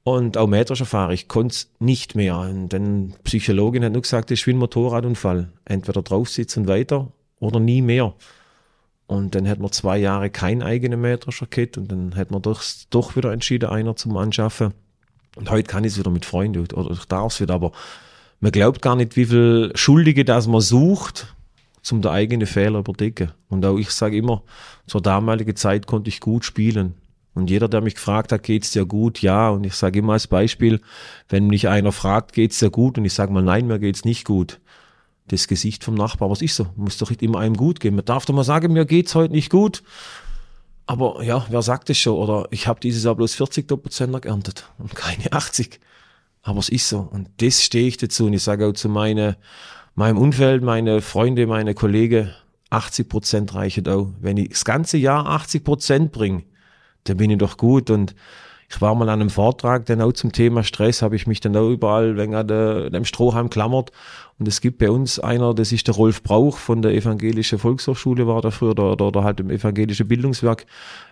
Und 0.06 0.38
auch 0.38 0.50
fahre 0.86 1.14
ich 1.14 1.28
konnte 1.28 1.54
es 1.54 1.72
nicht 1.80 2.16
mehr. 2.16 2.38
Und 2.38 2.70
dann 2.70 3.14
Psychologin 3.24 3.86
hat 3.86 3.94
nur 3.94 4.02
gesagt, 4.02 4.32
das 4.32 4.40
ist 4.40 4.48
ein 4.48 4.58
Motorradunfall. 4.58 5.52
Entweder 5.66 6.02
drauf 6.02 6.30
sitzen 6.30 6.68
weiter 6.68 7.12
oder 7.40 7.60
nie 7.60 7.82
mehr. 7.82 8.14
Und 9.08 9.36
dann 9.36 9.48
hat 9.48 9.60
man 9.60 9.72
zwei 9.72 9.98
Jahre 9.98 10.30
kein 10.30 10.64
eigenes 10.64 11.00
metrischer 11.00 11.46
Kit 11.46 11.78
und 11.78 11.92
dann 11.92 12.16
hat 12.16 12.32
man 12.32 12.42
doch, 12.42 12.64
doch 12.90 13.16
wieder 13.16 13.32
entschieden, 13.32 13.70
einer 13.70 13.96
zum 13.96 14.18
Anschaffen. 14.18 14.74
Und 15.36 15.50
heute 15.50 15.68
kann 15.68 15.84
ich 15.84 15.94
es 15.94 16.00
wieder 16.00 16.12
mit 16.12 16.26
Freunden 16.26 16.68
oder 16.74 16.92
ich 16.92 17.06
darf 17.06 17.34
es 17.34 17.42
wieder, 17.42 17.54
aber 17.54 17.72
man 18.40 18.52
glaubt 18.52 18.82
gar 18.82 18.96
nicht, 18.96 19.16
wie 19.16 19.26
viel 19.26 19.72
Schuldige 19.76 20.26
das 20.26 20.48
man 20.48 20.62
sucht, 20.62 21.34
zum 21.82 22.02
der 22.02 22.12
eigene 22.12 22.46
Fehler 22.46 22.80
überdecken. 22.80 23.32
Und 23.50 23.66
auch 23.66 23.78
ich 23.78 23.90
sage 23.90 24.18
immer, 24.18 24.44
zur 24.88 25.02
damaligen 25.02 25.56
Zeit 25.56 25.88
konnte 25.88 26.10
ich 26.10 26.20
gut 26.20 26.46
spielen. 26.46 26.96
Und 27.36 27.50
jeder, 27.50 27.68
der 27.68 27.82
mich 27.82 27.96
gefragt 27.96 28.32
hat, 28.32 28.44
geht's 28.44 28.72
dir 28.72 28.86
gut? 28.86 29.22
Ja. 29.22 29.50
Und 29.50 29.66
ich 29.66 29.74
sage 29.76 30.00
immer 30.00 30.14
als 30.14 30.28
Beispiel, 30.28 30.82
wenn 31.30 31.48
mich 31.48 31.68
einer 31.68 31.92
fragt, 31.92 32.34
geht's 32.34 32.60
dir 32.60 32.70
gut? 32.70 32.98
Und 32.98 33.06
ich 33.06 33.14
sage 33.14 33.34
mal, 33.34 33.44
nein, 33.44 33.68
mir 33.68 33.80
geht's 33.80 34.06
nicht 34.06 34.26
gut. 34.26 34.60
Das 35.28 35.48
Gesicht 35.48 35.84
vom 35.84 35.96
Nachbar, 35.96 36.30
was 36.30 36.42
ist 36.42 36.56
so? 36.56 36.68
Muss 36.76 36.98
doch 36.98 37.10
nicht 37.10 37.22
immer 37.22 37.40
einem 37.40 37.56
gut 37.56 37.80
gehen. 37.80 37.96
Man 37.96 38.06
darf 38.06 38.26
doch 38.26 38.36
mal 38.36 38.44
sagen, 38.44 38.74
mir 38.74 38.86
geht's 38.86 39.16
heute 39.16 39.34
nicht 39.34 39.50
gut. 39.50 39.84
Aber 40.86 41.24
ja, 41.24 41.46
wer 41.50 41.62
sagt 41.62 41.90
es 41.90 41.98
schon? 41.98 42.18
Oder 42.18 42.48
ich 42.52 42.68
habe 42.68 42.80
dieses 42.80 43.04
Jahr 43.04 43.16
bloß 43.16 43.36
40 43.36 43.68
Doppelzentner 43.68 44.20
geerntet 44.20 44.70
und 44.78 44.94
keine 44.96 45.32
80. 45.32 45.80
Aber 46.44 46.60
es 46.60 46.70
ist 46.70 46.90
so. 46.90 47.00
Und 47.00 47.30
das 47.38 47.64
stehe 47.64 47.88
ich 47.88 47.98
dazu. 47.98 48.26
Und 48.26 48.34
ich 48.34 48.44
sage 48.44 48.68
auch 48.68 48.74
zu 48.74 48.90
meine, 48.90 49.38
meinem 49.96 50.18
Umfeld, 50.18 50.62
meine 50.62 51.02
Freunde, 51.02 51.48
meine 51.48 51.74
Kollegen, 51.74 52.32
80 52.70 53.08
Prozent 53.08 53.56
reichen 53.56 53.88
auch. 53.88 54.10
Wenn 54.20 54.38
ich 54.38 54.50
das 54.50 54.66
ganze 54.66 54.98
Jahr 54.98 55.26
80 55.26 55.64
Prozent 55.64 56.12
bringe, 56.12 56.44
dann 57.06 57.18
bin 57.18 57.30
ich 57.30 57.38
doch 57.38 57.58
gut. 57.58 57.90
Und 57.90 58.16
ich 58.70 58.82
war 58.82 58.96
mal 58.96 59.10
an 59.10 59.22
einem 59.22 59.30
Vortrag, 59.30 59.86
dann 59.86 60.02
auch 60.02 60.14
zum 60.14 60.32
Thema 60.32 60.64
Stress, 60.64 61.02
habe 61.02 61.16
ich 61.16 61.28
mich 61.28 61.40
dann 61.40 61.56
auch 61.56 61.70
überall 61.70 62.18
wegen 62.18 62.48
dem 62.48 63.06
Strohhalm 63.06 63.50
klammert. 63.50 63.92
Und 64.40 64.48
es 64.48 64.62
gibt 64.62 64.80
bei 64.80 64.90
uns 64.90 65.20
einer, 65.20 65.54
das 65.54 65.72
ist 65.72 65.88
der 65.88 65.96
Rolf 65.96 66.24
Brauch 66.24 66.58
von 66.58 66.82
der 66.82 66.94
Evangelischen 66.94 67.60
Volkshochschule, 67.60 68.26
war 68.26 68.42
da 68.42 68.50
früher, 68.50 68.72
oder, 68.72 69.00
oder 69.00 69.24
halt 69.24 69.40
im 69.40 69.52
Evangelischen 69.52 70.08
Bildungswerk. 70.08 70.66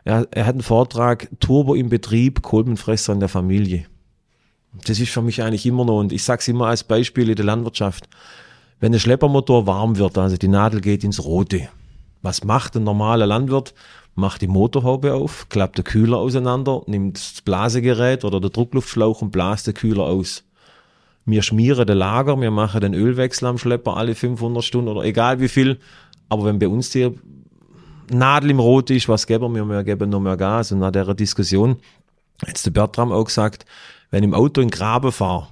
Er, 0.03 0.27
er 0.31 0.45
hat 0.45 0.55
einen 0.55 0.63
Vortrag, 0.63 1.29
Turbo 1.39 1.75
im 1.75 1.89
Betrieb, 1.89 2.41
Kolbenfresser 2.41 3.13
in 3.13 3.19
der 3.19 3.29
Familie. 3.29 3.85
Das 4.85 4.99
ist 4.99 5.11
für 5.11 5.21
mich 5.21 5.43
eigentlich 5.43 5.65
immer 5.65 5.85
noch, 5.85 5.99
und 5.99 6.11
ich 6.11 6.23
sage 6.23 6.39
es 6.39 6.47
immer 6.47 6.67
als 6.67 6.83
Beispiel 6.83 7.29
in 7.29 7.35
der 7.35 7.45
Landwirtschaft. 7.45 8.07
Wenn 8.79 8.93
der 8.93 8.99
Schleppermotor 8.99 9.67
warm 9.67 9.97
wird, 9.97 10.17
also 10.17 10.37
die 10.37 10.47
Nadel 10.47 10.81
geht 10.81 11.03
ins 11.03 11.23
Rote. 11.23 11.69
Was 12.23 12.43
macht 12.43 12.75
ein 12.75 12.83
normaler 12.83 13.27
Landwirt? 13.27 13.73
Macht 14.13 14.41
die 14.41 14.47
Motorhaube 14.47 15.13
auf, 15.13 15.47
klappt 15.49 15.77
der 15.77 15.85
Kühler 15.85 16.17
auseinander, 16.17 16.81
nimmt 16.85 17.17
das 17.17 17.41
Blasegerät 17.41 18.25
oder 18.25 18.41
der 18.41 18.49
Druckluftschlauch 18.49 19.21
und 19.21 19.31
blast 19.31 19.67
den 19.67 19.73
Kühler 19.73 20.03
aus. 20.03 20.43
Wir 21.25 21.43
schmieren 21.43 21.85
den 21.85 21.97
Lager, 21.97 22.39
wir 22.39 22.51
machen 22.51 22.81
den 22.81 22.93
Ölwechsel 22.93 23.47
am 23.47 23.57
Schlepper 23.57 23.95
alle 23.95 24.15
500 24.15 24.63
Stunden 24.63 24.89
oder 24.89 25.03
egal 25.03 25.39
wie 25.39 25.47
viel. 25.47 25.79
Aber 26.29 26.45
wenn 26.45 26.59
bei 26.59 26.67
uns 26.67 26.89
die 26.89 27.11
Nadel 28.09 28.51
im 28.51 28.59
Rot 28.59 28.89
ist, 28.89 29.07
was 29.07 29.27
geben 29.27 29.53
wir? 29.55 29.65
Wir 29.65 29.83
geben 29.83 30.09
noch 30.09 30.19
mehr 30.19 30.37
Gas. 30.37 30.71
Und 30.71 30.79
nach 30.79 30.91
der 30.91 31.13
Diskussion 31.13 31.77
hat 32.45 32.65
der 32.65 32.71
Bertram 32.71 33.11
auch 33.11 33.25
gesagt, 33.25 33.65
wenn 34.09 34.23
ich 34.23 34.27
im 34.27 34.33
Auto 34.33 34.61
in 34.61 34.67
den 34.67 34.71
Graben 34.71 35.11
fahre, 35.11 35.47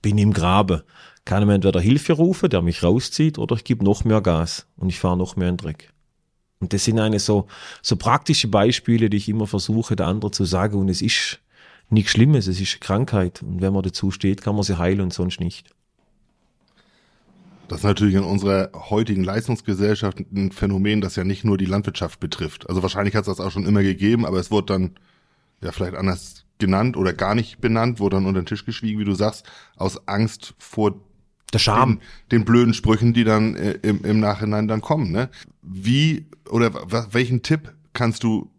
bin 0.00 0.18
ich 0.18 0.24
im 0.24 0.32
Graben, 0.32 0.82
kann 1.24 1.42
ich 1.42 1.46
mir 1.46 1.54
entweder 1.54 1.80
Hilfe 1.80 2.14
rufen, 2.14 2.50
der 2.50 2.62
mich 2.62 2.82
rauszieht, 2.82 3.38
oder 3.38 3.54
ich 3.54 3.64
gebe 3.64 3.84
noch 3.84 4.04
mehr 4.04 4.20
Gas 4.20 4.66
und 4.76 4.88
ich 4.88 4.98
fahre 4.98 5.16
noch 5.16 5.36
mehr 5.36 5.48
in 5.48 5.56
den 5.56 5.64
Dreck. 5.64 5.92
Und 6.62 6.72
das 6.72 6.84
sind 6.84 7.00
eine 7.00 7.18
so, 7.18 7.48
so 7.82 7.96
praktische 7.96 8.46
Beispiele, 8.46 9.10
die 9.10 9.16
ich 9.16 9.28
immer 9.28 9.48
versuche, 9.48 9.96
der 9.96 10.06
andere 10.06 10.30
zu 10.30 10.44
sagen. 10.44 10.78
Und 10.78 10.88
es 10.88 11.02
ist 11.02 11.40
nichts 11.90 12.12
Schlimmes, 12.12 12.46
es 12.46 12.60
ist 12.60 12.74
eine 12.74 12.80
Krankheit. 12.80 13.42
Und 13.42 13.60
wenn 13.60 13.72
man 13.72 13.82
dazu 13.82 14.12
steht, 14.12 14.42
kann 14.42 14.54
man 14.54 14.62
sie 14.62 14.78
heilen 14.78 15.00
und 15.00 15.12
sonst 15.12 15.40
nicht. 15.40 15.68
Das 17.66 17.78
ist 17.78 17.84
natürlich 17.84 18.14
in 18.14 18.22
unserer 18.22 18.70
heutigen 18.90 19.24
Leistungsgesellschaft 19.24 20.20
ein 20.20 20.52
Phänomen, 20.52 21.00
das 21.00 21.16
ja 21.16 21.24
nicht 21.24 21.44
nur 21.44 21.58
die 21.58 21.64
Landwirtschaft 21.64 22.20
betrifft. 22.20 22.68
Also 22.68 22.80
wahrscheinlich 22.82 23.16
hat 23.16 23.22
es 23.22 23.36
das 23.36 23.44
auch 23.44 23.50
schon 23.50 23.66
immer 23.66 23.82
gegeben, 23.82 24.24
aber 24.24 24.38
es 24.38 24.52
wurde 24.52 24.74
dann 24.74 24.90
ja 25.62 25.72
vielleicht 25.72 25.96
anders 25.96 26.44
genannt 26.58 26.96
oder 26.96 27.12
gar 27.12 27.34
nicht 27.34 27.60
benannt, 27.60 27.98
wurde 27.98 28.16
dann 28.16 28.26
unter 28.26 28.40
den 28.40 28.46
Tisch 28.46 28.64
geschwiegen, 28.64 29.00
wie 29.00 29.04
du 29.04 29.14
sagst, 29.14 29.50
aus 29.76 30.06
Angst 30.06 30.54
vor 30.58 30.94
der 31.52 31.58
Scham. 31.58 31.98
Den, 32.30 32.40
den 32.40 32.44
blöden 32.44 32.74
Sprüchen, 32.74 33.12
die 33.12 33.24
dann 33.24 33.56
äh, 33.56 33.72
im, 33.82 34.04
im 34.04 34.20
Nachhinein 34.20 34.68
dann 34.68 34.80
kommen. 34.80 35.12
Ne? 35.12 35.28
Wie 35.62 36.26
oder 36.48 36.72
welchen 37.12 37.42
Tipp 37.42 37.72
kannst 37.92 38.22
du 38.24 38.50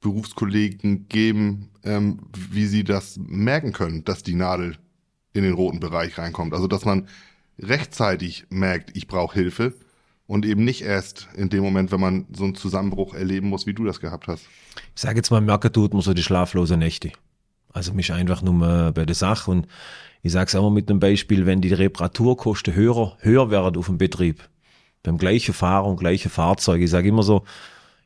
Berufskollegen 0.00 1.08
geben, 1.08 1.70
ähm, 1.84 2.20
wie 2.32 2.66
sie 2.66 2.84
das 2.84 3.18
merken 3.18 3.72
können, 3.72 4.04
dass 4.04 4.22
die 4.22 4.34
Nadel 4.34 4.76
in 5.32 5.42
den 5.42 5.54
roten 5.54 5.80
Bereich 5.80 6.18
reinkommt? 6.18 6.54
Also 6.54 6.66
dass 6.66 6.84
man 6.84 7.08
rechtzeitig 7.58 8.46
merkt, 8.50 8.96
ich 8.96 9.06
brauche 9.06 9.34
Hilfe 9.34 9.74
und 10.26 10.46
eben 10.46 10.64
nicht 10.64 10.82
erst 10.82 11.28
in 11.36 11.50
dem 11.50 11.62
Moment, 11.62 11.92
wenn 11.92 12.00
man 12.00 12.26
so 12.32 12.44
einen 12.44 12.54
Zusammenbruch 12.54 13.14
erleben 13.14 13.48
muss, 13.48 13.66
wie 13.66 13.74
du 13.74 13.84
das 13.84 14.00
gehabt 14.00 14.28
hast. 14.28 14.46
Ich 14.94 15.02
sage 15.02 15.16
jetzt 15.16 15.30
mal, 15.30 15.40
merken 15.40 15.72
tut 15.72 15.92
man 15.92 16.02
so 16.02 16.14
die 16.14 16.22
schlaflose 16.22 16.76
Nächte. 16.76 17.12
Also 17.72 17.92
mich 17.92 18.12
einfach 18.12 18.42
nur 18.42 18.92
bei 18.92 19.04
der 19.04 19.14
Sache. 19.14 19.50
Und 19.50 19.66
ich 20.22 20.32
sage 20.32 20.48
es 20.48 20.54
auch 20.54 20.62
mal 20.62 20.70
mit 20.70 20.90
einem 20.90 21.00
Beispiel, 21.00 21.46
wenn 21.46 21.60
die 21.60 21.72
Reparaturkosten 21.72 22.74
höher, 22.74 23.16
höher 23.20 23.50
werden 23.50 23.76
auf 23.76 23.86
dem 23.86 23.98
Betrieb, 23.98 24.48
beim 25.02 25.18
gleichen 25.18 25.54
Fahrer 25.54 25.86
und 25.86 25.98
gleichen 25.98 26.30
Fahrzeug, 26.30 26.82
ich 26.82 26.90
sage 26.90 27.08
immer 27.08 27.22
so, 27.22 27.44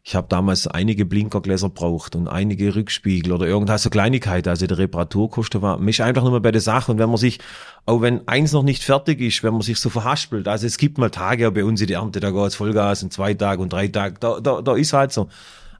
ich 0.06 0.14
habe 0.14 0.26
damals 0.28 0.66
einige 0.66 1.06
Blinkergläser 1.06 1.70
braucht 1.70 2.14
und 2.14 2.28
einige 2.28 2.74
Rückspiegel 2.74 3.32
oder 3.32 3.46
irgendwas 3.46 3.82
so 3.82 3.88
Kleinigkeit, 3.88 4.46
also 4.46 4.66
die 4.66 4.74
Reparaturkosten 4.74 5.62
war 5.62 5.78
mich 5.78 6.02
einfach 6.02 6.22
nur 6.22 6.32
mal 6.32 6.42
bei 6.42 6.52
der 6.52 6.60
Sache. 6.60 6.92
Und 6.92 6.98
wenn 6.98 7.08
man 7.08 7.16
sich, 7.16 7.40
auch 7.86 8.02
wenn 8.02 8.28
eins 8.28 8.52
noch 8.52 8.62
nicht 8.62 8.84
fertig 8.84 9.22
ist, 9.22 9.42
wenn 9.42 9.54
man 9.54 9.62
sich 9.62 9.78
so 9.78 9.88
verhaspelt, 9.88 10.46
also 10.46 10.66
es 10.66 10.76
gibt 10.76 10.98
mal 10.98 11.08
Tage 11.08 11.50
bei 11.52 11.64
uns 11.64 11.80
in 11.80 11.86
die 11.86 11.94
Ernte, 11.94 12.20
da 12.20 12.30
geht's 12.30 12.54
Vollgas 12.54 13.02
und 13.02 13.14
zwei 13.14 13.32
Tage 13.32 13.62
und 13.62 13.72
drei 13.72 13.88
Tage, 13.88 14.16
da, 14.20 14.40
da, 14.40 14.60
da 14.60 14.76
ist 14.76 14.92
halt 14.92 15.10
so. 15.10 15.30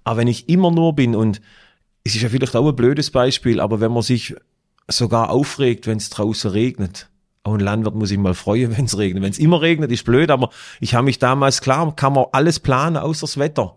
Aber 0.05 0.17
wenn 0.17 0.29
ich 0.29 0.49
immer 0.49 0.71
nur 0.71 0.95
bin 0.95 1.15
und 1.15 1.43
es 2.05 2.15
ist 2.15 2.23
ja 2.23 2.29
vielleicht 2.29 2.55
auch 2.55 2.69
ein 2.69 2.77
blödes 2.77 3.11
Beispiel, 3.11 3.61
aber 3.61 3.81
wenn 3.81 3.93
man 3.93 4.03
sich 4.03 4.35
sogar 4.89 5.31
aufregt, 5.31 5.87
wenn 5.87 5.97
es 5.97 6.11
draußen 6.11 6.51
regnet. 6.51 7.09
Auch 7.43 7.55
ein 7.55 7.61
Landwirt 7.61 7.95
muss 7.95 8.11
sich 8.11 8.19
mal 8.19 8.35
freuen, 8.35 8.77
wenn 8.77 8.85
es 8.85 8.99
regnet. 8.99 9.23
Wenn 9.23 9.31
es 9.31 9.39
immer 9.39 9.61
regnet, 9.61 9.91
ist 9.91 10.05
blöd, 10.05 10.31
aber 10.31 10.51
ich 10.81 10.95
habe 10.95 11.05
mich 11.05 11.19
damals, 11.19 11.61
klar, 11.61 11.95
kann 11.97 12.13
man 12.13 12.27
alles 12.33 12.61
planen, 12.61 12.97
außer 12.97 13.23
das 13.23 13.39
Wetter. 13.39 13.77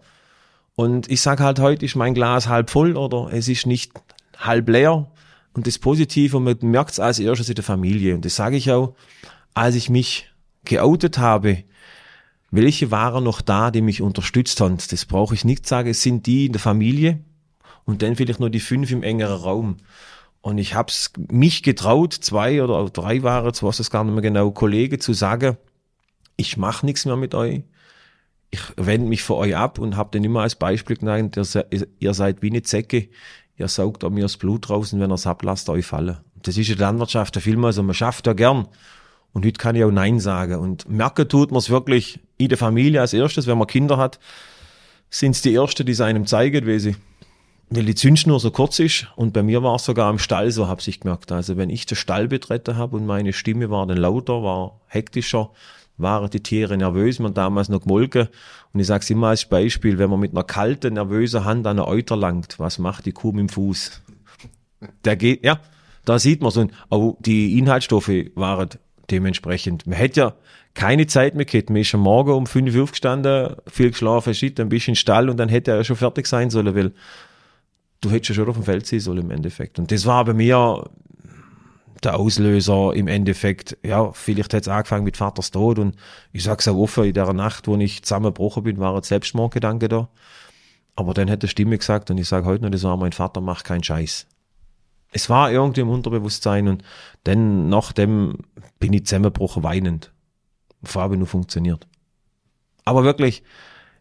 Und 0.76 1.10
ich 1.10 1.22
sage 1.22 1.44
halt, 1.44 1.60
heute 1.60 1.86
ist 1.86 1.96
mein 1.96 2.14
Glas 2.14 2.48
halb 2.48 2.70
voll 2.70 2.98
oder 2.98 3.30
es 3.32 3.48
ist 3.48 3.66
nicht 3.66 3.94
halb 4.38 4.70
leer. 4.70 5.10
Und 5.54 5.66
das 5.66 5.80
Positive, 5.80 6.38
und 6.38 6.44
man 6.44 6.58
merkt 6.62 6.92
es 6.92 7.00
als 7.00 7.18
erstes 7.18 7.50
in 7.50 7.56
der 7.56 7.64
Familie. 7.64 8.14
Und 8.14 8.26
das 8.26 8.36
sage 8.36 8.58
ich 8.58 8.72
auch, 8.72 8.94
als 9.56 9.74
ich 9.74 9.90
mich 9.90 10.30
geoutet 10.66 11.18
habe, 11.18 11.64
welche 12.52 12.92
waren 12.92 13.24
noch 13.24 13.42
da, 13.42 13.72
die 13.72 13.82
mich 13.82 14.02
unterstützt 14.02 14.62
haben? 14.62 14.78
Das 14.90 15.06
brauche 15.06 15.34
ich 15.34 15.46
nicht 15.46 15.66
sagen, 15.66 15.90
es 15.90 16.04
sind 16.04 16.28
die 16.28 16.46
in 16.46 16.52
der 16.52 16.62
Familie 16.62 17.22
und 17.88 18.04
dann 18.04 18.16
vielleicht 18.16 18.40
nur 18.40 18.52
die 18.52 18.60
fünf 18.60 18.92
im 18.92 19.02
engeren 19.02 19.42
Raum. 19.42 19.78
Und 20.42 20.60
ich 20.60 20.76
habe 20.76 20.94
mich 21.32 21.64
getraut, 21.64 22.14
zwei 22.14 22.62
oder 22.62 22.88
drei 22.90 23.24
waren, 23.24 23.46
jetzt 23.46 23.64
weiß 23.64 23.80
es 23.80 23.90
gar 23.90 24.04
nicht 24.04 24.14
mehr 24.14 24.22
genau, 24.22 24.52
Kollegen 24.52 25.00
zu 25.00 25.14
sagen, 25.14 25.58
ich 26.36 26.58
mache 26.58 26.86
nichts 26.86 27.06
mehr 27.06 27.16
mit 27.16 27.34
euch. 27.34 27.64
Ich 28.52 28.62
wende 28.78 29.08
mich 29.08 29.24
von 29.24 29.38
euch 29.38 29.56
ab 29.56 29.80
und 29.80 29.98
habe 29.98 30.10
dann 30.12 30.24
immer 30.24 30.42
als 30.42 30.56
Beispiel 30.56 30.98
genannt, 30.98 31.38
ihr, 31.38 31.88
ihr 32.00 32.14
seid 32.14 32.42
wie 32.42 32.50
eine 32.50 32.62
Zecke, 32.62 33.10
ihr 33.58 33.68
saugt 33.68 34.04
an 34.04 34.14
mir 34.14 34.22
das 34.22 34.38
Blut 34.38 34.70
raus 34.70 34.94
und 34.94 35.00
wenn 35.00 35.12
ihr 35.12 35.16
es 35.16 35.26
ablasst, 35.26 35.70
euch 35.70 35.86
fallen. 35.86 36.18
Das 36.36 36.58
ist 36.58 36.70
in 36.70 36.78
der 36.78 36.88
Landwirtschaft 36.88 37.36
der 37.36 37.42
Film, 37.42 37.66
also 37.66 37.84
man 37.84 37.96
schafft 37.96 38.28
ja 38.28 38.34
gern. 38.34 38.68
Und 39.34 39.46
heute 39.46 39.58
kann 39.58 39.76
ich 39.76 39.84
auch 39.84 39.92
Nein 39.92 40.20
sagen. 40.20 40.56
Und 40.56 40.90
merken 40.90 41.28
tut 41.28 41.52
man 41.52 41.60
es 41.60 41.70
wirklich 41.70 42.20
in 42.38 42.50
der 42.50 42.58
Familie 42.58 43.02
als 43.02 43.14
erstes, 43.14 43.48
wenn 43.48 43.58
man 43.58 43.68
Kinder 43.68 43.98
hat, 43.98 44.20
sind 45.10 45.32
es 45.32 45.42
die 45.42 45.54
Ersten, 45.54 45.86
die 45.86 45.92
es 45.92 46.02
einem 46.02 46.26
zeigen, 46.26 46.66
wie 46.66 46.80
sie 46.80 46.96
weil 47.70 47.86
die 47.86 47.96
Zündschnur 47.96 48.40
so 48.40 48.52
kurz 48.52 48.80
ist 48.80 49.08
und 49.16 49.34
bei 49.34 49.44
mir 49.44 49.62
war 49.62 49.76
es 49.76 49.86
sogar 49.86 50.10
im 50.10 50.20
Stall 50.20 50.52
so, 50.52 50.68
habe 50.68 50.82
ich 50.86 51.00
gemerkt. 51.02 51.32
Also 51.32 51.58
wenn 51.58 51.70
ich 51.70 51.86
den 51.86 51.98
Stall 51.98 52.28
betreten 52.28 52.78
habe 52.78 52.96
und 52.96 53.06
meine 53.06 53.34
Stimme 53.34 53.70
war 53.70 53.86
dann 53.86 53.98
lauter, 53.98 54.42
war 54.42 54.80
hektischer, 54.88 55.52
waren 55.98 56.30
die 56.30 56.42
Tiere 56.42 56.78
nervös, 56.78 57.20
man 57.20 57.34
damals 57.34 57.70
noch 57.70 57.82
gemolken. 57.82 58.30
Und 58.74 58.80
ich 58.80 58.88
sage 58.88 59.04
es 59.04 59.10
immer 59.10 59.28
als 59.28 59.46
Beispiel, 59.46 59.98
wenn 59.98 60.10
man 60.10 60.20
mit 60.20 60.32
einer 60.32 60.44
kalten, 60.44 60.94
nervösen 60.94 61.44
Hand 61.44 61.68
an 61.68 61.78
eine 61.78 61.88
Euter 61.88 62.16
langt, 62.16 62.58
was 62.60 62.80
macht 62.80 63.06
die 63.06 63.12
Kuh 63.12 63.32
mit 63.32 63.42
dem 63.42 63.50
Fuß? 63.50 64.02
Der 65.04 65.16
geht, 65.16 65.44
ja, 65.44 65.60
da 66.06 66.20
sieht 66.20 66.42
man 66.42 66.52
so. 66.52 66.62
Und 66.62 66.72
auch 66.90 67.18
die 67.20 67.58
Inhaltsstoffe 67.58 68.12
waren 68.36 68.70
dementsprechend. 69.12 69.88
Man 69.88 69.98
hätte 69.98 70.20
ja 70.20 70.34
keine 70.74 71.08
Zeit 71.08 71.36
mehr 71.36 71.46
gehabt. 71.46 71.70
Man 71.70 71.82
ist 71.82 71.94
am 71.96 72.02
Morgen 72.02 72.32
um 72.32 72.46
fünf 72.46 72.76
Uhr 72.76 72.84
aufgestanden, 72.84 73.56
viel 73.66 73.90
geschlafen, 73.90 74.34
shit, 74.34 74.60
ein 74.60 74.70
bisschen 74.70 74.96
Stall 74.96 75.30
und 75.30 75.38
dann 75.38 75.50
hätte 75.50 75.72
er 75.72 75.78
ja 75.78 75.84
schon 75.84 75.96
fertig 75.96 76.28
sein 76.28 76.50
sollen, 76.50 76.76
weil 76.76 76.94
du 78.02 78.12
hättest 78.12 78.30
ja 78.30 78.36
schon 78.36 78.50
auf 78.50 78.56
dem 78.56 78.64
Feld 78.64 78.86
sein 78.86 79.00
sollen 79.00 79.20
im 79.20 79.32
Endeffekt. 79.32 79.80
Und 79.80 79.92
das 79.92 80.06
war 80.06 80.26
bei 80.26 80.34
mir 80.34 80.90
der 82.04 82.20
Auslöser 82.20 82.94
im 82.94 83.08
Endeffekt. 83.08 83.78
Ja, 83.84 84.12
vielleicht 84.12 84.54
hat 84.54 84.64
es 84.64 84.68
angefangen 84.68 85.04
mit 85.04 85.18
Vaters 85.18 85.52
Tod 85.52 85.80
und 85.80 85.96
ich 86.32 86.44
sag's 86.44 86.68
auch 86.68 86.78
offen, 86.78 87.06
in 87.06 87.14
der 87.14 87.34
Nacht, 87.34 87.68
wo 87.68 87.76
ich 87.78 88.04
zusammengebrochen 88.04 88.64
bin, 88.64 88.78
war 88.78 88.96
ein 88.96 89.04
Selbstmordgedanke 89.04 89.88
da. 89.88 90.10
Aber 90.96 91.14
dann 91.14 91.30
hat 91.30 91.44
die 91.44 91.48
Stimme 91.48 91.78
gesagt 91.78 92.10
und 92.10 92.18
ich 92.18 92.28
sage 92.28 92.46
heute 92.46 92.64
noch, 92.64 92.72
das 92.72 92.84
war 92.84 92.98
mein 92.98 93.12
Vater, 93.12 93.42
macht 93.42 93.66
keinen 93.66 93.84
Scheiß. 93.84 94.28
Es 95.12 95.30
war 95.30 95.52
irgendwie 95.52 95.82
im 95.82 95.90
Unterbewusstsein 95.90 96.68
und 96.68 96.84
dann 97.24 97.70
nachdem 97.70 98.40
bin 98.80 98.94
ich 98.94 99.06
zusammengebrochen 99.06 99.64
weinend. 99.64 100.12
Farbe 100.84 101.18
nur 101.18 101.28
funktioniert. 101.28 101.88
Aber 102.86 103.04
wirklich, 103.04 103.44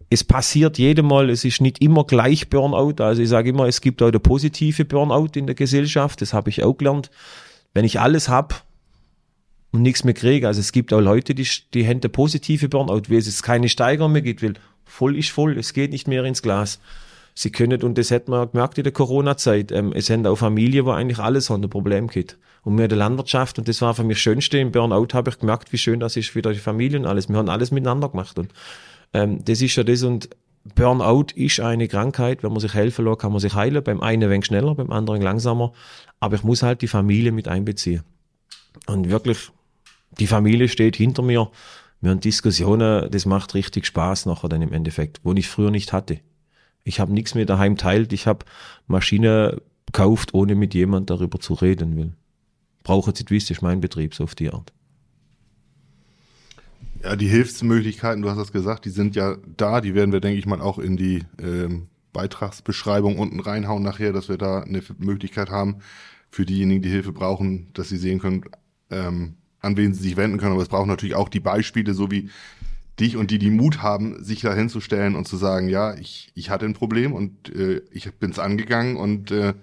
es 0.08 0.22
passiert 0.22 0.78
jedem 0.78 1.06
Mal, 1.06 1.30
es 1.30 1.44
ist 1.44 1.60
nicht 1.60 1.80
immer 1.80 2.04
gleich 2.04 2.48
Burnout. 2.48 3.02
Also 3.02 3.22
ich 3.22 3.28
sage 3.28 3.50
immer, 3.50 3.66
es 3.66 3.80
gibt 3.80 4.02
auch 4.02 4.10
der 4.10 4.20
positive 4.20 4.84
Burnout 4.84 5.30
in 5.34 5.46
der 5.46 5.54
Gesellschaft, 5.54 6.20
das 6.22 6.32
habe 6.32 6.50
ich 6.50 6.62
auch 6.62 6.74
gelernt. 6.74 7.10
Wenn 7.74 7.84
ich 7.84 8.00
alles 8.00 8.28
habe 8.28 8.54
und 9.72 9.82
nichts 9.82 10.04
mehr 10.04 10.14
kriege, 10.14 10.46
also 10.46 10.60
es 10.60 10.72
gibt 10.72 10.92
auch 10.92 11.00
Leute, 11.00 11.34
die, 11.34 11.48
die 11.74 11.86
haben 11.86 12.00
der 12.00 12.08
positive 12.08 12.68
Burnout, 12.68 13.02
weil 13.08 13.18
es 13.18 13.42
keine 13.42 13.68
Steigerung 13.68 14.12
mehr 14.12 14.22
gibt, 14.22 14.42
weil 14.42 14.54
voll 14.84 15.18
ist 15.18 15.30
voll, 15.30 15.58
es 15.58 15.72
geht 15.72 15.90
nicht 15.90 16.06
mehr 16.06 16.24
ins 16.24 16.42
Glas. 16.42 16.78
Sie 17.34 17.50
können, 17.50 17.82
und 17.82 17.98
das 17.98 18.10
hat 18.10 18.28
man 18.28 18.50
gemerkt 18.50 18.78
in 18.78 18.84
der 18.84 18.92
Corona-Zeit, 18.92 19.70
ähm, 19.72 19.92
es 19.92 20.06
sind 20.06 20.26
auch 20.26 20.36
Familien, 20.36 20.86
wo 20.86 20.92
eigentlich 20.92 21.18
alles 21.18 21.50
haben, 21.50 21.62
ein 21.62 21.68
Problem 21.68 22.06
gibt. 22.06 22.38
Und 22.62 22.78
in 22.78 22.88
der 22.88 22.96
Landwirtschaft, 22.96 23.58
und 23.58 23.68
das 23.68 23.82
war 23.82 23.94
für 23.94 24.04
mich 24.04 24.16
das 24.16 24.22
Schönste 24.22 24.58
im 24.58 24.72
Burnout, 24.72 25.08
habe 25.12 25.30
ich 25.30 25.38
gemerkt, 25.38 25.72
wie 25.72 25.78
schön 25.78 26.00
das 26.00 26.16
ist 26.16 26.30
für 26.30 26.40
die 26.40 26.54
Familie 26.54 26.98
und 26.98 27.06
alles. 27.06 27.28
Wir 27.28 27.36
haben 27.36 27.50
alles 27.50 27.70
miteinander 27.70 28.08
gemacht. 28.08 28.38
Und 28.38 28.52
ähm, 29.12 29.44
das 29.44 29.62
ist 29.62 29.76
ja 29.76 29.84
das 29.84 30.02
und 30.02 30.28
Burnout 30.74 31.26
ist 31.34 31.60
eine 31.60 31.86
Krankheit. 31.86 32.42
Wenn 32.42 32.50
man 32.50 32.60
sich 32.60 32.74
helfen 32.74 33.04
lässt, 33.04 33.20
kann 33.20 33.32
man 33.32 33.40
sich 33.40 33.54
heilen. 33.54 33.82
Beim 33.84 34.00
einen 34.00 34.24
ein 34.24 34.30
wenig 34.30 34.46
schneller, 34.46 34.74
beim 34.74 34.90
anderen 34.90 35.22
langsamer. 35.22 35.72
Aber 36.18 36.36
ich 36.36 36.42
muss 36.42 36.62
halt 36.62 36.82
die 36.82 36.88
Familie 36.88 37.32
mit 37.32 37.46
einbeziehen. 37.46 38.02
Und 38.86 39.08
wirklich, 39.08 39.50
die 40.18 40.26
Familie 40.26 40.68
steht 40.68 40.96
hinter 40.96 41.22
mir. 41.22 41.50
Wir 42.00 42.10
haben 42.10 42.20
Diskussionen, 42.20 43.10
das 43.10 43.26
macht 43.26 43.54
richtig 43.54 43.86
Spaß 43.86 44.26
nachher 44.26 44.48
dann 44.48 44.62
im 44.62 44.72
Endeffekt, 44.72 45.20
wo 45.22 45.32
ich 45.32 45.48
früher 45.48 45.70
nicht 45.70 45.92
hatte. 45.92 46.20
Ich 46.84 47.00
habe 47.00 47.12
nichts 47.12 47.34
mehr 47.34 47.46
daheim 47.46 47.76
teilt. 47.76 48.12
Ich 48.12 48.26
habe 48.26 48.44
Maschine 48.86 49.62
gekauft, 49.86 50.34
ohne 50.34 50.54
mit 50.54 50.74
jemand 50.74 51.10
darüber 51.10 51.40
zu 51.40 51.54
reden 51.54 51.96
will. 51.96 52.12
Brauche 52.82 53.10
jetzt, 53.10 53.30
wisst, 53.30 53.50
ist 53.50 53.62
mein 53.62 53.80
Betrieb, 53.80 54.14
so 54.14 54.24
auf 54.24 54.34
die 54.34 54.50
Art. 54.50 54.72
Ja, 57.02 57.16
die 57.16 57.28
Hilfsmöglichkeiten, 57.28 58.22
du 58.22 58.30
hast 58.30 58.38
das 58.38 58.52
gesagt, 58.52 58.84
die 58.84 58.90
sind 58.90 59.16
ja 59.16 59.36
da. 59.56 59.80
Die 59.80 59.94
werden 59.94 60.12
wir, 60.12 60.20
denke 60.20 60.38
ich 60.38 60.46
mal, 60.46 60.60
auch 60.60 60.78
in 60.78 60.96
die 60.96 61.24
ähm, 61.40 61.88
Beitragsbeschreibung 62.12 63.18
unten 63.18 63.40
reinhauen 63.40 63.82
nachher, 63.82 64.12
dass 64.12 64.28
wir 64.28 64.38
da 64.38 64.60
eine 64.60 64.82
Möglichkeit 64.98 65.50
haben 65.50 65.76
für 66.30 66.46
diejenigen, 66.46 66.82
die 66.82 66.90
Hilfe 66.90 67.12
brauchen, 67.12 67.68
dass 67.74 67.88
sie 67.88 67.98
sehen 67.98 68.18
können, 68.18 68.44
ähm, 68.90 69.34
an 69.60 69.76
wen 69.76 69.94
sie 69.94 70.02
sich 70.02 70.16
wenden 70.16 70.38
können. 70.38 70.52
Aber 70.52 70.62
es 70.62 70.68
braucht 70.68 70.86
natürlich 70.86 71.14
auch 71.14 71.28
die 71.28 71.40
Beispiele, 71.40 71.94
so 71.94 72.10
wie 72.10 72.30
dich 72.98 73.16
und 73.16 73.30
die, 73.30 73.38
die 73.38 73.50
Mut 73.50 73.82
haben, 73.82 74.22
sich 74.24 74.40
da 74.40 74.54
hinzustellen 74.54 75.16
und 75.16 75.28
zu 75.28 75.36
sagen, 75.36 75.68
ja, 75.68 75.94
ich, 75.94 76.32
ich 76.34 76.50
hatte 76.50 76.64
ein 76.64 76.72
Problem 76.72 77.12
und 77.12 77.54
äh, 77.54 77.82
ich 77.90 78.10
bin 78.14 78.30
es 78.30 78.38
angegangen 78.38 78.96
und 78.96 79.30
äh, 79.30 79.54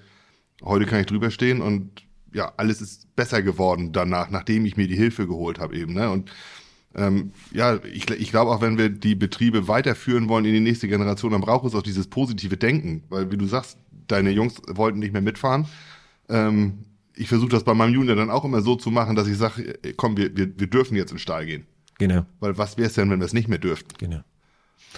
heute 0.63 0.85
kann 0.85 0.99
ich 0.99 1.07
drüber 1.07 1.31
stehen 1.31 1.61
und 1.61 2.03
ja, 2.31 2.53
alles 2.57 2.81
ist 2.81 3.15
besser 3.15 3.41
geworden 3.41 3.91
danach, 3.91 4.29
nachdem 4.29 4.65
ich 4.65 4.77
mir 4.77 4.87
die 4.87 4.95
Hilfe 4.95 5.27
geholt 5.27 5.59
habe 5.59 5.75
eben. 5.75 5.93
Ne? 5.93 6.09
Und 6.09 6.31
ähm, 6.95 7.31
ja, 7.51 7.79
ich, 7.83 8.09
ich 8.09 8.31
glaube 8.31 8.51
auch, 8.51 8.61
wenn 8.61 8.77
wir 8.77 8.89
die 8.89 9.15
Betriebe 9.15 9.67
weiterführen 9.67 10.29
wollen 10.29 10.45
in 10.45 10.53
die 10.53 10.59
nächste 10.59 10.87
Generation, 10.87 11.31
dann 11.31 11.41
braucht 11.41 11.65
es 11.65 11.75
auch 11.75 11.81
dieses 11.81 12.07
positive 12.07 12.57
Denken, 12.57 13.03
weil 13.09 13.31
wie 13.31 13.37
du 13.37 13.45
sagst, 13.45 13.77
deine 14.07 14.31
Jungs 14.31 14.61
wollten 14.67 14.99
nicht 14.99 15.13
mehr 15.13 15.21
mitfahren. 15.21 15.65
Ähm, 16.29 16.79
ich 17.15 17.27
versuche 17.27 17.49
das 17.49 17.63
bei 17.63 17.73
meinem 17.73 17.93
Junior 17.93 18.15
dann 18.15 18.29
auch 18.29 18.45
immer 18.45 18.61
so 18.61 18.75
zu 18.75 18.91
machen, 18.91 19.15
dass 19.15 19.27
ich 19.27 19.37
sage, 19.37 19.79
komm, 19.97 20.17
wir, 20.17 20.35
wir, 20.35 20.59
wir 20.59 20.67
dürfen 20.67 20.95
jetzt 20.95 21.11
in 21.11 21.17
den 21.17 21.21
Stall 21.21 21.45
gehen. 21.45 21.65
Genau. 21.99 22.25
Weil 22.39 22.57
was 22.57 22.77
wäre 22.77 22.87
es 22.87 22.93
denn, 22.93 23.09
wenn 23.09 23.19
wir 23.19 23.25
es 23.25 23.33
nicht 23.33 23.47
mehr 23.47 23.59
dürften? 23.59 23.93
Genau. 23.97 24.21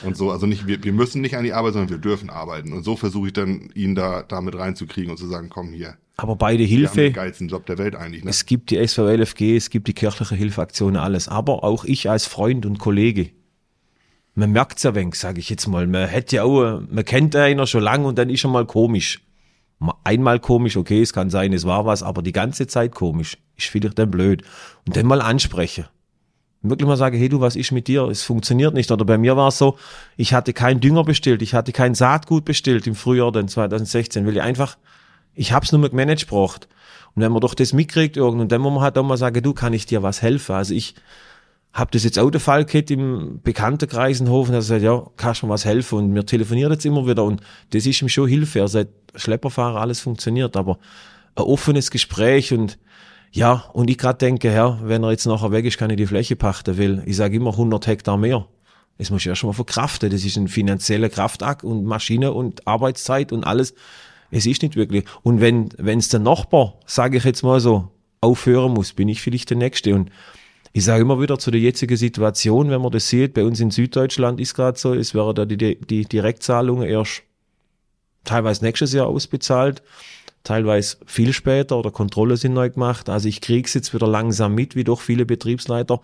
Und 0.04 0.18
so, 0.18 0.32
also 0.32 0.46
nicht, 0.46 0.68
wir, 0.68 0.84
wir 0.84 0.94
müssen 0.94 1.22
nicht 1.22 1.38
an 1.38 1.44
die 1.44 1.54
Arbeit, 1.54 1.74
sondern 1.74 1.90
wir 1.90 1.98
dürfen 1.98 2.30
arbeiten. 2.30 2.74
Und 2.74 2.84
so 2.84 2.96
versuche 2.96 3.28
ich 3.28 3.34
dann, 3.34 3.70
ihn 3.74 3.96
da 3.96 4.24
damit 4.24 4.58
reinzukriegen 4.58 5.12
und 5.12 5.18
zu 5.18 5.28
sagen, 5.28 5.50
komm 5.50 5.72
hier. 5.72 5.96
Aber 6.18 6.36
beide 6.36 6.60
Wir 6.60 6.66
haben 6.66 6.78
Hilfe, 6.78 7.02
den 7.02 7.14
geilsten 7.14 7.48
Job 7.48 7.66
der 7.66 7.78
Welt 7.78 7.96
eigentlich. 7.96 8.24
Ne? 8.24 8.30
Es 8.30 8.46
gibt 8.46 8.72
die 8.72 8.86
SVLFG, 8.86 9.56
es 9.56 9.70
gibt 9.70 9.88
die 9.88 9.94
kirchliche 9.94 10.36
Hilfeaktion, 10.36 10.96
alles. 10.96 11.28
Aber 11.28 11.64
auch 11.64 11.86
ich 11.86 12.10
als 12.10 12.26
Freund 12.26 12.66
und 12.66 12.80
Kollege. 12.80 13.30
Man 14.34 14.52
merkt's 14.52 14.84
ja 14.84 14.96
wenig, 14.96 15.16
sage 15.16 15.40
ich 15.40 15.50
jetzt 15.50 15.68
mal. 15.68 15.88
Man 15.88 16.08
hätte 16.08 16.38
ja 16.38 16.44
auch, 16.44 16.82
man 16.90 17.06
kennt 17.06 17.36
einer 17.36 17.68
schon 17.68 17.84
lange 17.84 18.08
und 18.08 18.18
dann 18.18 18.30
ist 18.30 18.44
er 18.44 18.50
mal 18.50 18.66
komisch. 18.66 19.22
Mal 19.80 19.96
Einmal 20.04 20.40
komisch, 20.40 20.78
okay, 20.78 21.02
es 21.02 21.14
kann 21.14 21.30
sein, 21.30 21.54
es 21.54 21.66
war 21.66 21.86
was, 21.86 22.04
aber 22.04 22.22
die 22.22 22.32
ganze 22.32 22.68
Zeit 22.68 22.94
komisch. 22.94 23.38
Ist 23.58 23.68
vielleicht 23.68 23.98
dann 23.98 24.12
blöd. 24.12 24.44
Und 24.86 24.96
dann 24.96 25.06
mal 25.06 25.22
ansprechen. 25.22 25.86
Wirklich 26.70 26.88
mal 26.88 26.98
sagen, 26.98 27.18
hey 27.18 27.30
du, 27.30 27.40
was 27.42 27.56
ist 27.56 27.72
mit 27.72 27.88
dir? 27.88 28.04
Es 28.04 28.24
funktioniert 28.24 28.74
nicht. 28.74 28.92
Oder 28.92 29.06
bei 29.06 29.18
mir 29.18 29.38
war 29.38 29.50
es 29.50 29.58
so, 29.58 29.78
ich 30.18 30.34
hatte 30.34 30.54
keinen 30.54 30.80
Dünger 30.80 31.04
bestellt, 31.04 31.42
ich 31.42 31.54
hatte 31.54 31.72
kein 31.72 31.96
Saatgut 31.96 32.46
bestellt 32.46 32.88
im 32.88 32.96
Frühjahr 32.96 33.32
dann 33.32 33.48
2016, 33.48 34.26
weil 34.26 34.36
ich 34.36 34.42
einfach, 34.42 34.78
ich 35.34 35.54
hab's 35.54 35.72
nur 35.72 35.82
mehr 35.82 35.90
gemanagt 35.90 36.28
braucht. 36.28 36.68
Und 37.14 37.22
wenn 37.22 37.32
man 37.32 37.42
doch 37.42 37.54
das 37.54 37.74
mitkriegt 37.74 38.18
irgend 38.18 38.42
und 38.42 38.52
dann 38.52 38.62
muss 38.62 38.74
man 38.74 38.84
halt 38.84 38.98
auch 38.98 39.04
mal 39.04 39.18
sagen, 39.18 39.42
du, 39.42 39.54
kann 39.54 39.74
ich 39.74 39.86
dir 39.86 40.04
was 40.04 40.22
helfen? 40.22 40.54
Also 40.54 40.74
ich 40.74 40.96
habe 41.72 41.92
das 41.92 42.04
jetzt 42.04 42.18
auch 42.18 42.30
der 42.30 42.40
Fall 42.40 42.66
gehabt 42.66 42.90
im 42.90 43.42
Bekanntenkreis 43.44 44.22
in 44.22 44.30
Hofen, 44.30 44.54
er 44.54 44.62
sagt, 44.62 44.82
ja, 44.82 45.06
kannst 45.18 45.42
du 45.42 45.48
mir 45.48 45.54
was 45.54 45.66
helfen? 45.66 45.98
Und 45.98 46.16
wir 46.16 46.26
telefonieren 46.26 46.72
jetzt 46.72 46.86
immer 46.86 47.06
wieder 47.06 47.24
und 47.24 47.42
das 47.72 47.86
ist 47.86 48.02
ihm 48.02 48.10
schon 48.10 48.30
Hilfe. 48.30 48.60
Er 48.60 48.68
sagt, 48.70 48.92
Schlepperfahrer, 49.16 49.82
alles 49.82 50.00
funktioniert, 50.00 50.56
aber 50.56 50.80
ein 51.36 51.44
offenes 51.44 51.92
Gespräch 51.92 52.54
und 52.54 52.78
ja, 53.36 53.66
und 53.74 53.90
ich 53.90 53.98
gerade 53.98 54.18
denke, 54.18 54.54
ja, 54.54 54.80
wenn 54.82 55.04
er 55.04 55.12
jetzt 55.12 55.26
nachher 55.26 55.52
weg 55.52 55.66
ist, 55.66 55.78
kann 55.78 55.90
ich 55.90 55.98
die 55.98 56.08
Fläche 56.08 56.38
pachten, 56.38 56.78
weil 56.78 57.04
ich 57.06 57.18
sage 57.18 57.36
immer 57.36 57.52
100 57.52 57.86
Hektar 57.86 58.16
mehr. 58.16 58.48
Das 58.98 59.10
muss 59.10 59.24
ich 59.24 59.26
ja 59.26 59.36
schon 59.36 59.50
mal 59.50 59.54
verkraften. 59.54 60.10
Das 60.10 60.24
ist 60.24 60.38
ein 60.38 60.48
finanzieller 60.48 61.10
Kraftakt 61.10 61.66
und 61.66 61.84
Maschine 61.84 62.32
und 62.32 62.66
Arbeitszeit 62.66 63.34
und 63.34 63.44
alles. 63.44 63.74
Es 64.32 64.46
ist 64.46 64.62
nicht 64.62 64.78
wirklich. 64.78 65.04
Und 65.22 65.42
wenn 65.42 65.68
wenn's 65.78 66.08
der 66.08 66.22
Nachbar, 66.22 66.80
sage 66.86 67.18
ich 67.18 67.26
jetzt 67.26 67.44
mal 67.44 67.60
so, 67.60 67.90
aufhören 68.22 68.74
muss, 68.74 68.94
bin 68.94 69.10
ich 69.10 69.22
vielleicht 69.22 69.50
der 69.50 69.58
Nächste. 69.58 69.94
Und 69.94 70.12
ich 70.72 70.86
sage 70.86 71.02
immer 71.02 71.20
wieder 71.20 71.38
zu 71.38 71.52
der 71.52 71.60
jetzigen 71.60 71.98
Situation, 71.98 72.70
wenn 72.70 72.82
man 72.82 72.94
das 72.94 73.10
sieht, 73.10 73.34
bei 73.34 73.44
uns 73.44 73.60
in 73.60 73.70
Süddeutschland 73.70 74.40
ist 74.40 74.54
gerade 74.54 74.80
so, 74.80 74.94
es 74.94 75.14
wäre 75.14 75.34
da 75.34 75.44
die, 75.44 75.58
die 75.78 76.06
Direktzahlungen 76.06 76.88
erst 76.88 77.24
teilweise 78.24 78.64
nächstes 78.64 78.94
Jahr 78.94 79.08
ausbezahlt, 79.08 79.84
teilweise 80.46 80.98
viel 81.06 81.34
später 81.34 81.78
oder 81.78 81.92
Kontrolle 81.92 82.38
sind 82.38 82.54
neu 82.54 82.70
gemacht. 82.70 83.10
Also 83.10 83.28
ich 83.28 83.42
krieg's 83.42 83.74
jetzt 83.74 83.94
wieder 83.94 84.08
langsam 84.08 84.56
mit, 84.56 84.76
wie 84.76 84.86
doch 84.86 85.02
viele 85.02 85.26
Betriebsleiter. 85.26 86.00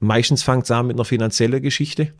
Meistens 0.00 0.42
fängt's 0.42 0.70
an 0.72 0.88
mit 0.88 0.96
einer 0.96 1.04
finanziellen 1.04 1.62
Geschichte. 1.62 2.12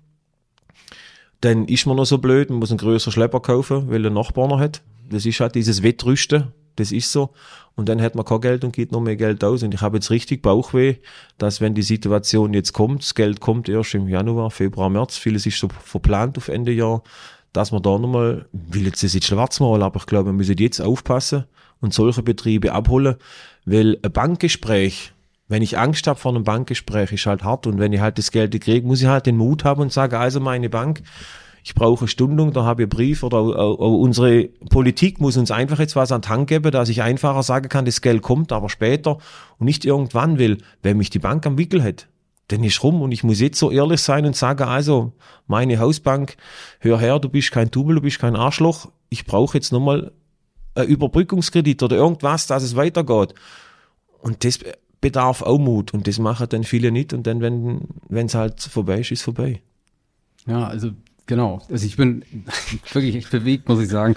Dann 1.40 1.66
ist 1.66 1.86
man 1.86 1.96
noch 1.96 2.04
so 2.04 2.18
blöd, 2.18 2.50
man 2.50 2.60
muss 2.60 2.70
einen 2.70 2.78
größeren 2.78 3.12
Schlepper 3.12 3.40
kaufen, 3.40 3.90
weil 3.90 4.02
der 4.02 4.12
Nachbar 4.12 4.46
noch 4.46 4.60
hat. 4.60 4.82
Das 5.10 5.26
ist 5.26 5.40
halt 5.40 5.56
dieses 5.56 5.82
Wettrüsten, 5.82 6.52
das 6.76 6.92
ist 6.92 7.10
so. 7.10 7.30
Und 7.74 7.88
dann 7.88 8.00
hat 8.00 8.14
man 8.14 8.24
kein 8.24 8.40
Geld 8.40 8.64
und 8.64 8.72
gibt 8.72 8.92
noch 8.92 9.00
mehr 9.00 9.16
Geld 9.16 9.42
aus. 9.42 9.62
Und 9.62 9.74
ich 9.74 9.80
habe 9.80 9.96
jetzt 9.96 10.10
richtig 10.10 10.42
Bauchweh, 10.42 10.96
dass 11.38 11.60
wenn 11.60 11.74
die 11.74 11.82
Situation 11.82 12.54
jetzt 12.54 12.72
kommt, 12.72 13.02
das 13.02 13.14
Geld 13.14 13.40
kommt 13.40 13.68
erst 13.68 13.94
im 13.94 14.08
Januar, 14.08 14.50
Februar, 14.50 14.88
März, 14.88 15.16
vieles 15.16 15.46
ist 15.46 15.58
so 15.58 15.68
verplant 15.68 16.36
auf 16.38 16.48
Ende 16.48 16.70
Jahr, 16.70 17.02
dass 17.52 17.72
man 17.72 17.82
da 17.82 17.98
nochmal, 17.98 18.46
will 18.52 18.86
jetzt 18.86 19.02
das 19.02 19.14
jetzt 19.14 19.26
schwarz 19.26 19.60
malen, 19.60 19.82
aber 19.82 20.00
ich 20.00 20.06
glaube, 20.06 20.30
wir 20.30 20.32
müssen 20.32 20.56
jetzt 20.56 20.80
aufpassen 20.80 21.44
und 21.80 21.92
solche 21.92 22.22
Betriebe 22.22 22.72
abholen, 22.72 23.16
weil 23.64 23.98
ein 24.02 24.12
Bankgespräch, 24.12 25.12
wenn 25.48 25.62
ich 25.62 25.78
Angst 25.78 26.06
habe 26.06 26.18
vor 26.18 26.34
einem 26.34 26.44
Bankgespräch, 26.44 27.12
ist 27.12 27.26
halt 27.26 27.44
hart 27.44 27.66
und 27.66 27.78
wenn 27.78 27.92
ich 27.92 28.00
halt 28.00 28.18
das 28.18 28.30
Geld 28.30 28.58
kriege, 28.60 28.86
muss 28.86 29.02
ich 29.02 29.08
halt 29.08 29.26
den 29.26 29.36
Mut 29.36 29.64
haben 29.64 29.82
und 29.82 29.92
sagen, 29.92 30.14
also 30.16 30.40
meine 30.40 30.70
Bank, 30.70 31.02
ich 31.64 31.74
brauche 31.74 32.00
eine 32.00 32.08
Stundung, 32.08 32.52
da 32.52 32.64
habe 32.64 32.82
ich 32.82 32.86
einen 32.86 32.90
Brief 32.90 33.22
oder 33.22 33.42
unsere 33.78 34.48
Politik 34.70 35.20
muss 35.20 35.36
uns 35.36 35.50
einfach 35.50 35.78
jetzt 35.78 35.94
was 35.94 36.10
an 36.10 36.22
die 36.22 36.28
Hand 36.28 36.48
geben, 36.48 36.72
dass 36.72 36.88
ich 36.88 37.02
einfacher 37.02 37.42
sagen 37.42 37.68
kann, 37.68 37.84
das 37.84 38.00
Geld 38.00 38.22
kommt, 38.22 38.50
aber 38.50 38.68
später 38.68 39.18
und 39.58 39.66
nicht 39.66 39.84
irgendwann 39.84 40.38
will, 40.38 40.58
wenn 40.82 40.96
mich 40.96 41.10
die 41.10 41.20
Bank 41.20 41.46
am 41.46 41.58
Wickel 41.58 41.82
hat, 41.82 42.08
dann 42.52 42.64
ist 42.64 42.82
rum 42.82 43.02
und 43.02 43.12
ich 43.12 43.24
muss 43.24 43.40
jetzt 43.40 43.58
so 43.58 43.70
ehrlich 43.70 44.00
sein 44.00 44.26
und 44.26 44.36
sagen, 44.36 44.64
also 44.64 45.12
meine 45.46 45.78
Hausbank, 45.78 46.36
hör 46.80 46.98
her, 47.00 47.18
du 47.18 47.28
bist 47.28 47.50
kein 47.52 47.70
Tubel, 47.70 47.96
du 47.96 48.02
bist 48.02 48.18
kein 48.18 48.36
Arschloch, 48.36 48.90
ich 49.08 49.24
brauche 49.24 49.56
jetzt 49.56 49.72
nochmal 49.72 50.12
einen 50.74 50.88
Überbrückungskredit 50.88 51.82
oder 51.82 51.96
irgendwas, 51.96 52.46
dass 52.46 52.62
es 52.62 52.76
weitergeht. 52.76 53.34
Und 54.20 54.44
das 54.44 54.60
bedarf 55.00 55.42
auch 55.42 55.58
Mut 55.58 55.92
und 55.92 56.06
das 56.06 56.18
machen 56.18 56.46
dann 56.48 56.64
viele 56.64 56.92
nicht 56.92 57.12
und 57.12 57.26
dann, 57.26 57.40
wenn 57.40 58.26
es 58.26 58.34
halt 58.34 58.60
vorbei 58.60 59.00
ist, 59.00 59.10
ist 59.10 59.22
vorbei. 59.22 59.60
Ja, 60.46 60.66
also 60.66 60.92
genau. 61.26 61.60
Also 61.70 61.86
ich 61.86 61.96
bin 61.96 62.24
wirklich 62.92 63.16
echt 63.16 63.30
bewegt, 63.30 63.68
muss 63.68 63.80
ich 63.80 63.88
sagen. 63.88 64.14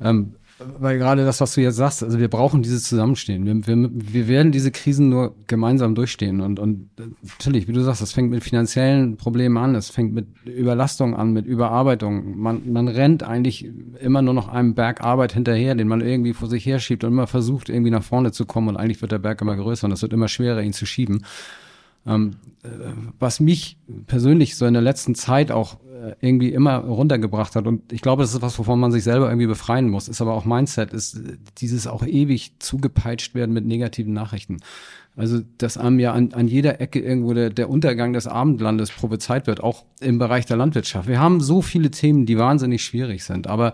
Ähm, 0.00 0.34
weil 0.58 0.98
gerade 0.98 1.24
das, 1.24 1.40
was 1.40 1.54
du 1.54 1.60
jetzt 1.60 1.76
sagst, 1.76 2.02
also 2.02 2.18
wir 2.18 2.28
brauchen 2.28 2.62
dieses 2.62 2.82
Zusammenstehen. 2.84 3.46
Wir, 3.46 3.66
wir, 3.66 3.90
wir 3.92 4.28
werden 4.28 4.50
diese 4.50 4.72
Krisen 4.72 5.08
nur 5.08 5.36
gemeinsam 5.46 5.94
durchstehen. 5.94 6.40
Und, 6.40 6.58
und 6.58 6.90
natürlich, 7.22 7.68
wie 7.68 7.72
du 7.72 7.80
sagst, 7.80 8.02
das 8.02 8.12
fängt 8.12 8.30
mit 8.30 8.42
finanziellen 8.42 9.16
Problemen 9.16 9.56
an, 9.56 9.76
es 9.76 9.90
fängt 9.90 10.12
mit 10.12 10.26
Überlastung 10.46 11.14
an, 11.14 11.32
mit 11.32 11.46
Überarbeitung. 11.46 12.36
Man, 12.36 12.72
man 12.72 12.88
rennt 12.88 13.22
eigentlich 13.22 13.70
immer 14.00 14.20
nur 14.20 14.34
noch 14.34 14.48
einem 14.48 14.74
Berg 14.74 15.00
Arbeit 15.02 15.32
hinterher, 15.32 15.76
den 15.76 15.86
man 15.86 16.00
irgendwie 16.00 16.32
vor 16.32 16.48
sich 16.48 16.66
her 16.66 16.80
schiebt 16.80 17.04
und 17.04 17.12
immer 17.12 17.28
versucht, 17.28 17.68
irgendwie 17.68 17.90
nach 17.90 18.02
vorne 18.02 18.32
zu 18.32 18.44
kommen. 18.44 18.68
Und 18.68 18.76
eigentlich 18.76 19.00
wird 19.00 19.12
der 19.12 19.18
Berg 19.18 19.40
immer 19.40 19.56
größer 19.56 19.86
und 19.86 19.92
es 19.92 20.02
wird 20.02 20.12
immer 20.12 20.28
schwerer, 20.28 20.62
ihn 20.62 20.72
zu 20.72 20.86
schieben. 20.86 21.24
Ähm, 22.08 22.36
äh, 22.62 22.68
was 23.18 23.40
mich 23.40 23.78
persönlich 24.06 24.56
so 24.56 24.66
in 24.66 24.74
der 24.74 24.82
letzten 24.82 25.14
Zeit 25.14 25.52
auch 25.52 25.78
äh, 25.98 26.14
irgendwie 26.20 26.52
immer 26.52 26.76
runtergebracht 26.76 27.56
hat. 27.56 27.66
Und 27.66 27.92
ich 27.92 28.02
glaube, 28.02 28.22
das 28.22 28.34
ist 28.34 28.42
was, 28.42 28.58
wovon 28.58 28.80
man 28.80 28.92
sich 28.92 29.04
selber 29.04 29.28
irgendwie 29.28 29.46
befreien 29.46 29.88
muss. 29.88 30.08
Ist 30.08 30.20
aber 30.20 30.34
auch 30.34 30.44
Mindset, 30.44 30.92
ist 30.92 31.16
äh, 31.16 31.36
dieses 31.58 31.86
auch 31.86 32.04
ewig 32.04 32.52
zugepeitscht 32.58 33.34
werden 33.34 33.52
mit 33.52 33.66
negativen 33.66 34.12
Nachrichten. 34.12 34.58
Also, 35.16 35.40
dass 35.58 35.76
einem 35.76 35.98
ja 35.98 36.12
an, 36.12 36.32
an 36.32 36.46
jeder 36.46 36.80
Ecke 36.80 37.00
irgendwo 37.00 37.34
der, 37.34 37.50
der 37.50 37.68
Untergang 37.68 38.12
des 38.12 38.28
Abendlandes 38.28 38.92
prophezeit 38.92 39.48
wird, 39.48 39.60
auch 39.60 39.84
im 40.00 40.18
Bereich 40.18 40.46
der 40.46 40.56
Landwirtschaft. 40.56 41.08
Wir 41.08 41.18
haben 41.18 41.40
so 41.40 41.60
viele 41.62 41.90
Themen, 41.90 42.24
die 42.24 42.38
wahnsinnig 42.38 42.84
schwierig 42.84 43.24
sind. 43.24 43.48
Aber 43.48 43.72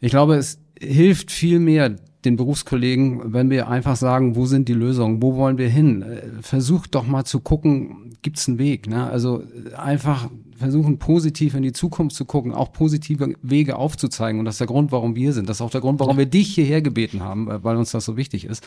ich 0.00 0.10
glaube, 0.10 0.36
es 0.36 0.58
hilft 0.78 1.30
viel 1.30 1.58
mehr, 1.58 1.96
den 2.26 2.36
Berufskollegen, 2.36 3.32
wenn 3.32 3.48
wir 3.48 3.68
einfach 3.68 3.96
sagen, 3.96 4.36
wo 4.36 4.44
sind 4.44 4.68
die 4.68 4.74
Lösungen, 4.74 5.22
wo 5.22 5.36
wollen 5.36 5.56
wir 5.56 5.68
hin? 5.68 6.02
Äh, 6.02 6.42
versucht 6.42 6.94
doch 6.94 7.06
mal 7.06 7.24
zu 7.24 7.40
gucken, 7.40 8.16
gibt 8.22 8.38
es 8.38 8.48
einen 8.48 8.58
Weg? 8.58 8.88
Ne? 8.88 9.08
Also 9.08 9.42
äh, 9.42 9.74
einfach 9.74 10.28
versuchen, 10.58 10.98
positiv 10.98 11.54
in 11.54 11.62
die 11.62 11.72
Zukunft 11.72 12.16
zu 12.16 12.24
gucken, 12.24 12.52
auch 12.52 12.72
positive 12.72 13.34
Wege 13.42 13.76
aufzuzeigen. 13.76 14.38
Und 14.38 14.46
das 14.46 14.56
ist 14.56 14.60
der 14.60 14.66
Grund, 14.66 14.92
warum 14.92 15.14
wir 15.14 15.32
sind. 15.32 15.48
Das 15.48 15.58
ist 15.58 15.60
auch 15.60 15.70
der 15.70 15.80
Grund, 15.80 16.00
warum 16.00 16.18
wir 16.18 16.26
dich 16.26 16.54
hierher 16.54 16.82
gebeten 16.82 17.22
haben, 17.22 17.50
äh, 17.50 17.64
weil 17.64 17.76
uns 17.76 17.92
das 17.92 18.04
so 18.04 18.16
wichtig 18.16 18.44
ist. 18.44 18.66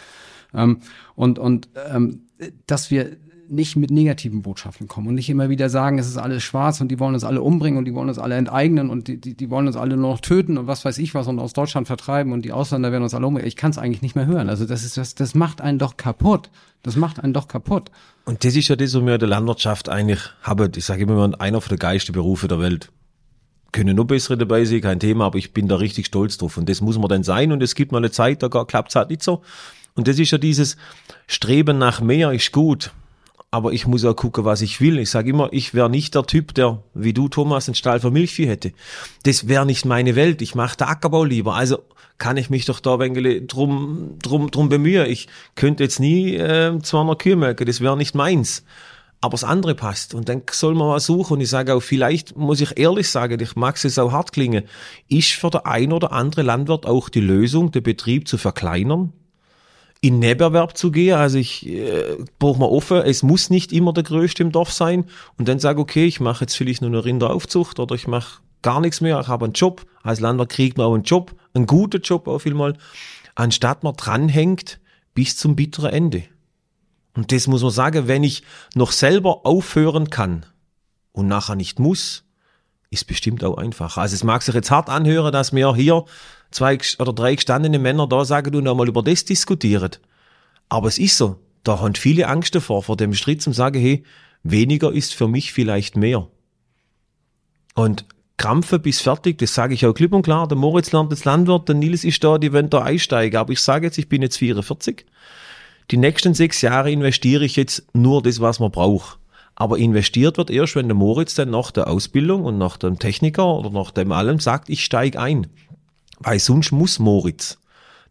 Ähm, 0.54 0.80
und 1.16 1.38
und 1.38 1.70
ähm, 1.94 2.22
dass 2.66 2.90
wir 2.90 3.18
nicht 3.50 3.76
mit 3.76 3.92
negativen 3.92 4.42
Botschaften 4.42 4.88
kommen 4.88 5.08
und 5.08 5.16
nicht 5.16 5.30
immer 5.30 5.50
wieder 5.50 5.70
sagen, 5.70 6.00
es 6.00 6.08
ist 6.08 6.18
alles 6.18 6.44
schwarz 6.44 6.82
und 6.82 6.90
die 6.90 7.00
wollen 7.00 7.14
uns 7.14 7.24
alle 7.24 7.42
umbringen 7.42 7.78
und 7.78 7.86
die 7.86 7.94
wollen 7.94 8.10
uns 8.10 8.20
alle 8.20 8.36
enteignen 8.36 8.90
und 8.90 9.08
die, 9.08 9.18
die, 9.18 9.36
die 9.36 9.50
wollen 9.50 9.68
uns 9.68 9.76
alle 9.76 9.98
nur 9.98 10.12
noch 10.12 10.22
töten 10.22 10.58
und 10.58 10.68
was 10.68 10.86
weiß 10.86 10.98
ich 10.98 11.14
was 11.14 11.28
und 11.28 11.40
aus 11.40 11.54
Deutschland 11.54 11.88
vertreiben 11.88 12.32
und 12.32 12.44
die 12.44 12.52
Ausländer 12.52 12.92
werden 12.92 13.04
uns 13.04 13.14
alle 13.14 13.26
umbringen. 13.26 13.48
Ich 13.48 13.56
kann 13.56 13.72
es 13.72 13.78
eigentlich 13.78 14.02
nicht 14.02 14.16
mehr 14.16 14.26
hören. 14.26 14.50
Also 14.50 14.66
das 14.66 14.84
ist 14.84 14.98
das, 14.98 15.16
das 15.16 15.36
macht 15.36 15.62
einen 15.62 15.80
doch 15.80 15.98
kaputt. 15.98 16.50
Das 16.84 16.96
macht 16.96 17.22
einen 17.22 17.34
doch 17.34 17.48
kaputt. 17.48 17.92
Und 18.26 18.46
das 18.46 18.56
ist 18.56 18.68
ja 18.70 18.76
das, 18.76 18.94
was 18.94 19.06
wir 19.06 19.14
in 19.14 19.20
der 19.20 19.28
Landwirtschaft 19.28 19.90
eigentlich 19.90 20.22
haben. 20.44 20.72
Ich 20.76 20.86
sage 20.86 21.04
immer, 21.04 21.32
einer 21.40 21.62
von 21.62 21.70
der 21.70 21.78
geilsten 21.78 22.14
Berufe 22.14 22.48
der 22.48 22.60
Welt. 22.60 22.92
Können 23.72 23.96
nur 23.96 24.08
bessere 24.08 24.38
dabei 24.38 24.66
sein, 24.66 24.82
kein 24.82 25.00
Thema, 25.00 25.26
aber 25.26 25.38
ich 25.38 25.54
bin 25.54 25.68
da 25.68 25.76
richtig 25.76 26.08
stolz 26.08 26.38
drauf. 26.38 26.58
Und 26.58 26.70
das 26.70 26.82
muss 26.82 26.98
man 26.98 27.10
dann 27.10 27.24
sein 27.24 27.52
und 27.52 27.62
es 27.62 27.76
gibt 27.76 27.92
mal 27.92 28.00
eine 28.00 28.12
Zeit, 28.12 28.42
da 28.42 28.48
klappt 28.48 28.90
es 28.90 28.96
halt 28.96 29.10
nicht 29.10 29.24
so. 29.24 29.44
Und 29.96 30.08
das 30.08 30.18
ist 30.18 30.32
ja 30.32 30.38
dieses 30.38 30.78
Streben 31.28 31.78
nach 31.78 32.02
mehr 32.02 32.32
ist 32.32 32.52
gut 32.52 32.92
aber 33.52 33.74
ich 33.74 33.88
muss 33.88 34.06
auch 34.06 34.16
gucken, 34.16 34.46
was 34.46 34.62
ich 34.62 34.80
will. 34.80 35.00
Ich 35.00 35.10
sage 35.10 35.32
immer, 35.32 35.50
ich 35.52 35.74
wäre 35.74 35.90
nicht 35.90 36.14
der 36.14 36.24
Typ, 36.24 36.54
der, 36.54 36.84
wie 36.94 37.14
du, 37.14 37.30
Thomas, 37.30 37.68
einen 37.68 37.76
Stall 37.76 38.00
für 38.00 38.12
Milchvieh 38.12 38.48
hätte. 38.48 38.74
Das 39.24 39.48
wäre 39.48 39.66
nicht 39.66 39.86
meine 39.86 40.16
Welt. 40.16 40.42
Ich 40.42 40.54
mache 40.54 40.78
der 40.78 40.90
Ackerbau 40.90 41.24
lieber. 41.24 41.56
Also 41.56 41.80
kann 42.20 42.38
ich 42.38 42.50
mich 42.50 42.66
doch 42.66 42.80
da 42.80 43.00
wenig 43.00 43.48
drum, 43.48 44.18
drum, 44.22 44.52
drum 44.52 44.70
bemühen. 44.70 45.08
Ich 45.08 45.28
könnte 45.56 45.84
jetzt 45.84 46.00
nie 46.00 46.36
äh, 46.36 46.78
200 46.80 47.18
Kühe 47.18 47.36
melken, 47.36 47.66
das 47.66 47.82
wäre 47.82 47.98
nicht 47.98 48.14
meins. 48.14 48.64
Aber 49.22 49.32
das 49.32 49.44
andere 49.44 49.74
passt. 49.74 50.14
Und 50.14 50.30
dann 50.30 50.44
soll 50.52 50.76
man 50.76 50.88
mal 50.88 51.00
suchen. 51.00 51.34
Und 51.34 51.42
ich 51.42 51.50
sage 51.50 51.74
auch, 51.74 51.82
vielleicht 51.82 52.38
muss 52.38 52.62
ich 52.62 52.78
ehrlich 52.78 53.10
sagen, 53.10 53.40
ich 53.42 53.56
mag 53.56 53.84
es 53.84 53.98
auch 53.98 54.12
hart 54.12 54.32
klingen, 54.32 54.64
ist 55.10 55.32
für 55.32 55.50
der 55.50 55.66
ein 55.66 55.92
oder 55.92 56.12
andere 56.12 56.44
Landwirt 56.44 56.86
auch 56.86 57.10
die 57.10 57.20
Lösung, 57.20 57.72
den 57.72 57.84
Betrieb 57.84 58.28
zu 58.28 58.38
verkleinern, 58.38 59.12
in 60.02 60.20
Nebenerwerb 60.20 60.78
zu 60.78 60.92
gehen. 60.92 61.16
Also 61.16 61.38
ich 61.38 61.68
äh, 61.68 62.18
brauche 62.38 62.60
mal 62.60 62.68
offen, 62.68 62.98
es 62.98 63.24
muss 63.24 63.50
nicht 63.50 63.74
immer 63.74 63.94
der 63.94 64.04
Größte 64.04 64.44
im 64.44 64.52
Dorf 64.52 64.72
sein. 64.72 65.06
Und 65.38 65.48
dann 65.48 65.60
sage 65.60 65.82
okay, 65.82 66.06
ich 66.06 66.20
mache 66.20 66.46
jetzt 66.46 66.56
vielleicht 66.56 66.82
nur 66.82 66.90
eine 66.90 67.04
Rinderaufzucht 67.04 67.80
oder 67.80 67.96
ich 67.96 68.08
mache 68.08 68.42
gar 68.62 68.82
nichts 68.82 69.02
mehr, 69.02 69.20
ich 69.20 69.28
habe 69.28 69.46
einen 69.46 69.54
Job. 69.54 69.86
Als 70.04 70.20
Landwirt 70.20 70.50
kriegt 70.50 70.78
man 70.78 70.88
auch 70.88 70.94
einen 70.94 71.04
Job, 71.04 71.36
einen 71.54 71.66
guten 71.66 72.02
Job 72.02 72.28
auch 72.28 72.40
vielmal, 72.40 72.78
anstatt 73.36 73.84
man 73.84 73.96
dranhängt 73.96 74.80
bis 75.14 75.36
zum 75.36 75.56
bitteren 75.56 75.92
Ende. 75.92 76.24
Und 77.16 77.32
das 77.32 77.48
muss 77.48 77.62
man 77.64 77.72
sagen, 77.72 78.08
wenn 78.08 78.24
ich 78.24 78.44
noch 78.76 78.92
selber 78.92 79.46
aufhören 79.46 80.10
kann 80.10 80.46
und 81.12 81.28
nachher 81.28 81.56
nicht 81.56 81.80
muss, 81.80 82.24
ist 82.92 83.06
bestimmt 83.06 83.44
auch 83.44 83.58
einfacher. 83.58 84.02
Also 84.02 84.16
es 84.16 84.24
mag 84.24 84.42
sich 84.42 84.56
jetzt 84.56 84.72
hart 84.72 84.90
anhören, 84.90 85.32
dass 85.32 85.54
wir 85.54 85.76
hier 85.76 86.06
zwei 86.52 86.78
oder 86.98 87.14
drei 87.14 87.36
gestandene 87.36 87.80
Männer 87.80 88.08
da 88.08 88.26
sagen 88.26 88.56
und 88.56 88.64
nochmal 88.64 88.88
über 88.88 89.04
das 89.04 89.26
diskutieren. 89.26 89.92
Aber 90.70 90.88
es 90.88 90.98
ist 90.98 91.18
so. 91.18 91.40
Da 91.64 91.80
haben 91.80 91.96
viele 91.96 92.28
Angst 92.28 92.56
davor, 92.56 92.84
vor 92.84 92.98
dem 92.98 93.14
Schritt 93.14 93.42
zum 93.42 93.54
sagen, 93.54 93.80
hey, 93.80 94.04
weniger 94.44 94.92
ist 94.92 95.14
für 95.14 95.28
mich 95.28 95.52
vielleicht 95.52 95.98
mehr. 95.98 96.28
Und 97.76 98.06
Krampfe 98.38 98.80
bis 98.80 99.02
fertig, 99.02 99.38
das 99.38 99.54
sage 99.54 99.74
ich 99.74 99.86
auch 99.86 99.94
klipp 99.94 100.14
und 100.14 100.24
klar. 100.24 100.48
Der 100.48 100.58
Moritz 100.58 100.92
lernt 100.92 101.12
das 101.12 101.26
Landwirt, 101.26 101.68
der 101.68 101.76
Nils 101.76 102.04
ist 102.04 102.24
da, 102.24 102.38
die 102.38 102.54
wollen 102.54 102.70
da 102.70 102.82
einsteigen. 102.82 103.38
Aber 103.38 103.52
ich 103.52 103.60
sage 103.60 103.86
jetzt, 103.86 103.98
ich 103.98 104.10
bin 104.10 104.22
jetzt 104.22 104.38
44. 104.38 105.06
Die 105.92 105.98
nächsten 105.98 106.34
sechs 106.34 106.62
Jahre 106.62 106.90
investiere 106.90 107.44
ich 107.44 107.56
jetzt 107.56 107.84
nur 107.94 108.24
das, 108.24 108.40
was 108.40 108.60
man 108.60 108.72
braucht. 108.72 109.19
Aber 109.60 109.78
investiert 109.78 110.38
wird 110.38 110.50
erst, 110.50 110.78
wenn 110.78 110.88
der 110.88 110.96
Moritz 110.96 111.36
dann 111.36 111.50
nach 111.50 111.70
der 111.72 111.90
Ausbildung 111.90 112.46
und 112.46 112.58
nach 112.58 112.78
dem 112.78 112.98
Techniker 112.98 113.56
oder 113.56 113.70
nach 113.70 113.92
dem 113.92 114.14
allem 114.14 114.40
sagt, 114.40 114.70
ich 114.70 114.86
steige 114.86 115.20
ein. 115.20 115.48
Weil 116.20 116.40
sonst 116.40 116.72
muss 116.72 116.98
Moritz. 116.98 117.60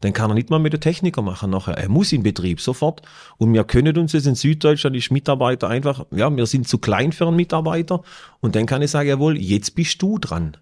Dann 0.02 0.12
kann 0.12 0.30
er 0.30 0.34
nicht 0.34 0.50
mal 0.50 0.58
mit 0.58 0.74
der 0.74 0.80
Techniker 0.80 1.22
machen 1.22 1.50
nachher. 1.50 1.78
Er 1.78 1.88
muss 1.88 2.12
in 2.12 2.22
Betrieb 2.22 2.60
sofort. 2.60 3.00
Und 3.38 3.52
wir 3.54 3.64
können 3.64 3.96
uns 3.96 4.12
jetzt 4.12 4.26
in 4.26 4.34
Süddeutschland 4.34 4.94
die 4.94 5.12
Mitarbeiter 5.12 5.68
einfach, 5.68 6.04
ja, 6.10 6.30
wir 6.34 6.44
sind 6.44 6.68
zu 6.68 6.78
klein 6.78 7.12
für 7.12 7.26
einen 7.26 7.36
Mitarbeiter. 7.36 8.02
Und 8.40 8.54
dann 8.54 8.66
kann 8.66 8.82
ich 8.82 8.90
sagen, 8.90 9.08
jawohl, 9.08 9.38
jetzt 9.38 9.74
bist 9.74 10.00
du 10.02 10.18
dran. 10.18 10.56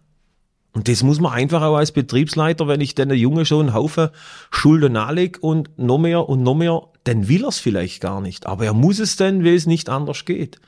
Und 0.76 0.88
das 0.88 1.02
muss 1.02 1.20
man 1.20 1.32
einfach 1.32 1.62
auch 1.62 1.76
als 1.76 1.90
Betriebsleiter, 1.90 2.68
wenn 2.68 2.82
ich 2.82 2.94
den 2.94 3.10
Junge 3.12 3.46
schon 3.46 3.60
einen 3.60 3.74
Haufen 3.74 4.10
Schulden 4.50 4.92
nahelege 4.92 5.40
und 5.40 5.70
noch 5.78 5.96
mehr 5.96 6.28
und 6.28 6.42
noch 6.42 6.54
mehr, 6.54 6.82
dann 7.04 7.28
will 7.28 7.44
er 7.44 7.48
es 7.48 7.58
vielleicht 7.58 8.02
gar 8.02 8.20
nicht. 8.20 8.44
Aber 8.44 8.66
er 8.66 8.74
muss 8.74 8.98
es 8.98 9.16
dann, 9.16 9.42
weil 9.42 9.54
es 9.54 9.64
nicht 9.64 9.88
anders 9.88 10.26
geht. 10.26 10.60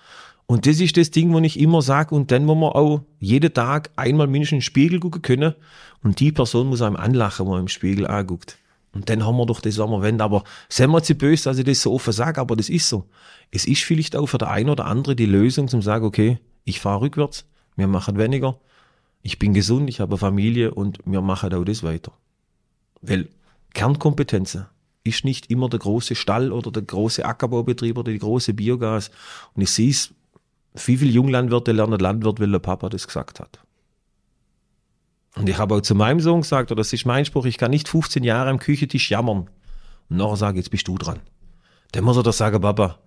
Und 0.47 0.65
das 0.65 0.81
ist 0.81 0.97
das 0.97 1.11
Ding, 1.11 1.31
wo 1.35 1.41
ich 1.41 1.61
immer 1.61 1.83
sage, 1.83 2.15
und 2.15 2.31
dann, 2.31 2.49
wo 2.49 2.55
man 2.55 2.71
auch 2.71 3.03
jeden 3.21 3.53
Tag 3.53 3.91
einmal 3.97 4.29
mindestens 4.29 4.53
in 4.53 4.59
den 4.61 4.63
Spiegel 4.63 4.99
gucken 4.99 5.21
können, 5.21 5.55
und 6.03 6.21
die 6.21 6.33
Person 6.33 6.69
muss 6.69 6.81
einem 6.81 6.97
anlachen, 6.97 7.45
wo 7.45 7.51
man 7.51 7.61
im 7.61 7.69
Spiegel 7.69 8.07
anguckt. 8.07 8.57
Und 8.95 9.11
dann 9.11 9.27
haben 9.27 9.37
wir 9.37 9.45
doch 9.45 9.61
das, 9.61 9.77
was 9.77 9.91
wir 9.91 10.01
wollen. 10.01 10.23
Aber 10.23 10.43
sind 10.71 10.91
wir 10.91 11.03
zu 11.03 11.17
böse, 11.17 11.45
dass 11.45 11.59
ich 11.59 11.67
das 11.67 11.83
so 11.83 11.93
offen 11.93 12.15
sage, 12.15 12.41
aber 12.41 12.57
das 12.57 12.71
ist 12.71 12.89
so. 12.89 13.05
Es 13.51 13.67
ist 13.67 13.85
vielleicht 13.85 14.17
auch 14.17 14.25
für 14.25 14.39
der 14.39 14.49
eine 14.49 14.73
oder 14.73 14.87
andere 14.87 15.15
die 15.15 15.27
Lösung, 15.27 15.69
zum 15.69 15.83
sagen, 15.83 16.07
okay, 16.07 16.39
ich 16.65 16.81
fahre 16.81 17.03
rückwärts, 17.03 17.45
wir 17.77 17.89
machen 17.89 18.17
weniger, 18.17 18.59
ich 19.29 19.39
bin 19.39 19.53
gesund, 19.53 19.91
ich 19.91 20.01
habe 20.01 20.17
Familie 20.17 20.73
und 20.73 21.01
wir 21.05 21.21
machen 21.21 21.53
auch 21.53 21.63
das 21.63 21.83
weiter. 21.83 22.13
Weil 23.03 23.29
Kernkompetenzen 23.75 24.65
ist 25.05 25.23
nicht 25.23 25.51
immer 25.51 25.69
der 25.69 25.81
große 25.81 26.15
Stall 26.15 26.51
oder 26.51 26.71
der 26.71 26.81
große 26.81 27.27
Ackerbaubetrieb 27.27 27.99
oder 27.99 28.11
die 28.11 28.21
große 28.21 28.55
Biogas. 28.55 29.11
Und 29.55 29.61
ich 29.61 29.71
sehe 29.71 29.91
es 29.91 30.15
wie 30.87 30.97
viele 30.97 31.11
Junglandwirte 31.11 31.73
lernen 31.73 32.01
Landwirt, 32.01 32.41
weil 32.41 32.51
der 32.51 32.59
Papa 32.59 32.89
das 32.89 33.07
gesagt 33.07 33.39
hat. 33.39 33.61
Und 35.37 35.47
ich 35.47 35.59
habe 35.59 35.75
auch 35.75 35.83
zu 35.83 35.95
meinem 35.95 36.21
Sohn 36.21 36.41
gesagt, 36.41 36.73
oder 36.73 36.81
das 36.81 36.95
ist 36.95 37.05
mein 37.05 37.27
Spruch, 37.27 37.45
ich 37.45 37.59
kann 37.59 37.71
nicht 37.71 37.87
15 37.87 38.25
Jahre 38.25 38.49
am 38.49 38.59
Küchentisch 38.59 39.11
jammern. 39.11 39.51
Und 40.09 40.17
nachher 40.17 40.37
sage, 40.37 40.57
jetzt 40.57 40.71
bist 40.71 40.89
du 40.89 40.97
dran. 40.97 41.21
Dann 41.93 42.05
muss 42.05 42.17
er 42.17 42.23
doch 42.23 42.33
sagen, 42.33 42.63
Papa, 42.63 42.99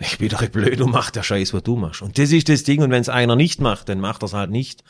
ich 0.00 0.18
bin 0.18 0.28
doch 0.28 0.44
blöd 0.48 0.80
und 0.80 0.90
mach 0.90 1.12
der 1.12 1.22
Scheiß, 1.22 1.54
was 1.54 1.62
du 1.62 1.76
machst. 1.76 2.02
Und 2.02 2.18
das 2.18 2.32
ist 2.32 2.48
das 2.48 2.64
Ding, 2.64 2.82
und 2.82 2.90
wenn 2.90 3.00
es 3.00 3.08
einer 3.08 3.36
nicht 3.36 3.60
macht, 3.60 3.88
dann 3.88 4.00
macht 4.00 4.24
er 4.24 4.26
es 4.26 4.34
halt 4.34 4.50
nicht. 4.50 4.82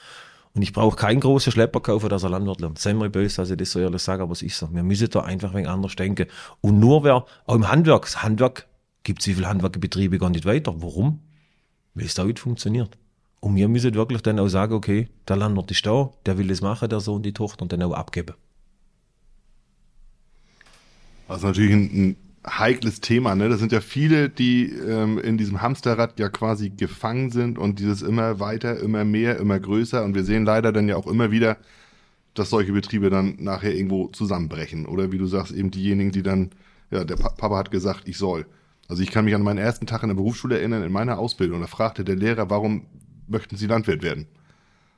Und 0.58 0.62
ich 0.62 0.72
brauche 0.72 0.96
keinen 0.96 1.20
großen 1.20 1.52
Schlepper 1.52 1.78
kaufen, 1.78 2.08
dass 2.08 2.24
er 2.24 2.30
Landwirt 2.30 2.60
lernt. 2.60 2.80
Seien 2.80 2.98
wir 2.98 3.08
böse, 3.08 3.36
dass 3.36 3.50
ich 3.50 3.56
das 3.56 3.70
so 3.70 3.78
ehrlich 3.78 4.02
sage, 4.02 4.24
aber 4.24 4.32
es 4.32 4.42
ist 4.42 4.58
so. 4.58 4.68
Wir 4.72 4.82
müssen 4.82 5.08
da 5.08 5.20
einfach 5.20 5.50
ein 5.50 5.54
wenig 5.54 5.68
anders 5.68 5.94
denken. 5.94 6.26
Und 6.60 6.80
nur 6.80 7.04
wer, 7.04 7.26
auch 7.46 7.54
im 7.54 7.68
Handwerk, 7.68 8.02
das 8.02 8.24
Handwerk, 8.24 8.66
gibt 9.04 9.20
es 9.20 9.28
wie 9.28 9.34
viele 9.34 9.48
Handwerkbetriebe 9.48 10.18
gar 10.18 10.30
nicht 10.30 10.46
weiter. 10.46 10.74
Warum? 10.82 11.20
weil 11.94 12.06
es 12.06 12.14
da 12.14 12.24
nicht 12.24 12.40
funktioniert. 12.40 12.98
Und 13.38 13.54
wir 13.54 13.68
müssen 13.68 13.94
wirklich 13.94 14.20
dann 14.22 14.40
auch 14.40 14.48
sagen, 14.48 14.74
okay, 14.74 15.08
der 15.28 15.36
Landwirt 15.36 15.70
ist 15.70 15.86
da, 15.86 16.10
der 16.26 16.38
will 16.38 16.48
das 16.48 16.60
machen, 16.60 16.88
der 16.88 16.98
Sohn, 16.98 17.22
die 17.22 17.32
Tochter, 17.32 17.62
und 17.62 17.72
dann 17.72 17.84
auch 17.84 17.92
abgeben. 17.92 18.34
Ist 21.28 21.44
natürlich 21.44 21.72
ein 21.72 22.16
heikles 22.48 23.00
Thema, 23.00 23.34
ne? 23.34 23.48
Das 23.48 23.58
sind 23.60 23.72
ja 23.72 23.80
viele, 23.80 24.28
die 24.28 24.66
ähm, 24.72 25.18
in 25.18 25.38
diesem 25.38 25.62
Hamsterrad 25.62 26.18
ja 26.18 26.28
quasi 26.28 26.70
gefangen 26.70 27.30
sind 27.30 27.58
und 27.58 27.78
dieses 27.78 28.02
immer 28.02 28.40
weiter, 28.40 28.78
immer 28.80 29.04
mehr, 29.04 29.38
immer 29.38 29.58
größer. 29.58 30.04
Und 30.04 30.14
wir 30.14 30.24
sehen 30.24 30.44
leider 30.44 30.72
dann 30.72 30.88
ja 30.88 30.96
auch 30.96 31.06
immer 31.06 31.30
wieder, 31.30 31.56
dass 32.34 32.50
solche 32.50 32.72
Betriebe 32.72 33.10
dann 33.10 33.36
nachher 33.38 33.74
irgendwo 33.74 34.08
zusammenbrechen. 34.08 34.86
Oder 34.86 35.12
wie 35.12 35.18
du 35.18 35.26
sagst, 35.26 35.52
eben 35.52 35.70
diejenigen, 35.70 36.12
die 36.12 36.22
dann, 36.22 36.50
ja, 36.90 37.04
der 37.04 37.16
Papa 37.16 37.56
hat 37.56 37.70
gesagt, 37.70 38.02
ich 38.06 38.18
soll. 38.18 38.46
Also 38.88 39.02
ich 39.02 39.10
kann 39.10 39.24
mich 39.24 39.34
an 39.34 39.42
meinen 39.42 39.58
ersten 39.58 39.86
Tag 39.86 40.02
in 40.02 40.08
der 40.08 40.16
Berufsschule 40.16 40.58
erinnern, 40.58 40.82
in 40.82 40.92
meiner 40.92 41.18
Ausbildung. 41.18 41.60
Da 41.60 41.66
fragte 41.66 42.04
der 42.04 42.16
Lehrer, 42.16 42.48
warum 42.48 42.86
möchten 43.26 43.56
Sie 43.56 43.66
Landwirt 43.66 44.02
werden? 44.02 44.26